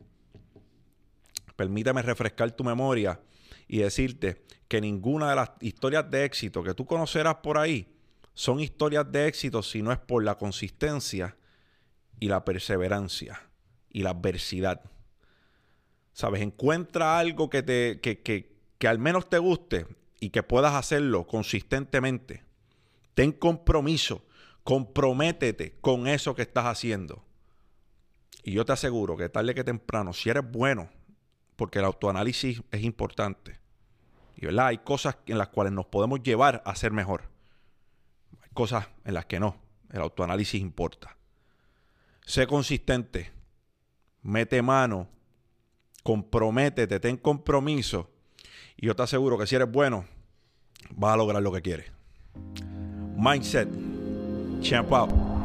Permíteme 1.55 2.01
refrescar 2.01 2.51
tu 2.51 2.63
memoria 2.63 3.19
y 3.67 3.79
decirte 3.79 4.43
que 4.67 4.79
ninguna 4.79 5.29
de 5.29 5.35
las 5.35 5.51
historias 5.59 6.09
de 6.09 6.23
éxito 6.23 6.63
que 6.63 6.73
tú 6.73 6.85
conocerás 6.85 7.35
por 7.35 7.57
ahí 7.57 7.93
son 8.33 8.59
historias 8.59 9.11
de 9.11 9.27
éxito 9.27 9.61
si 9.61 9.81
no 9.81 9.91
es 9.91 9.97
por 9.97 10.23
la 10.23 10.35
consistencia 10.35 11.35
y 12.19 12.29
la 12.29 12.45
perseverancia 12.45 13.46
y 13.97 14.03
la 14.03 14.11
adversidad. 14.11 14.83
¿Sabes? 16.13 16.43
Encuentra 16.43 17.17
algo 17.17 17.49
que, 17.49 17.63
te, 17.63 17.99
que, 17.99 18.21
que, 18.21 18.55
que 18.77 18.87
al 18.87 18.99
menos 18.99 19.27
te 19.27 19.39
guste 19.39 19.87
y 20.19 20.29
que 20.29 20.43
puedas 20.43 20.75
hacerlo 20.75 21.25
consistentemente. 21.25 22.43
Ten 23.15 23.31
compromiso, 23.31 24.23
comprométete 24.63 25.79
con 25.81 26.07
eso 26.07 26.35
que 26.35 26.43
estás 26.43 26.65
haciendo. 26.65 27.25
Y 28.43 28.51
yo 28.51 28.65
te 28.65 28.73
aseguro 28.73 29.17
que 29.17 29.29
tarde 29.29 29.55
que 29.55 29.63
temprano, 29.63 30.13
si 30.13 30.29
eres 30.29 30.43
bueno, 30.47 30.91
porque 31.55 31.79
el 31.79 31.85
autoanálisis 31.85 32.61
es 32.69 32.83
importante, 32.83 33.59
y 34.35 34.45
¿verdad? 34.45 34.67
hay 34.67 34.77
cosas 34.77 35.17
en 35.25 35.39
las 35.39 35.47
cuales 35.47 35.73
nos 35.73 35.87
podemos 35.87 36.21
llevar 36.21 36.61
a 36.67 36.75
ser 36.75 36.91
mejor. 36.91 37.31
Hay 38.43 38.51
cosas 38.53 38.89
en 39.05 39.15
las 39.15 39.25
que 39.25 39.39
no. 39.39 39.59
El 39.91 40.01
autoanálisis 40.01 40.61
importa. 40.61 41.17
Sé 42.23 42.45
consistente. 42.45 43.36
Mete 44.27 44.61
mano. 44.61 45.07
Comprométete. 46.03 46.99
Ten 46.99 47.15
compromiso. 47.15 48.09
Y 48.75 48.87
yo 48.87 48.95
te 48.95 49.03
aseguro 49.03 49.37
que 49.37 49.47
si 49.47 49.55
eres 49.55 49.71
bueno, 49.71 50.03
vas 50.91 51.13
a 51.13 51.17
lograr 51.17 51.41
lo 51.41 51.49
que 51.53 51.61
quieres. 51.61 51.89
Mindset. 53.15 53.69
Champ 54.59 54.91
out. 54.91 55.36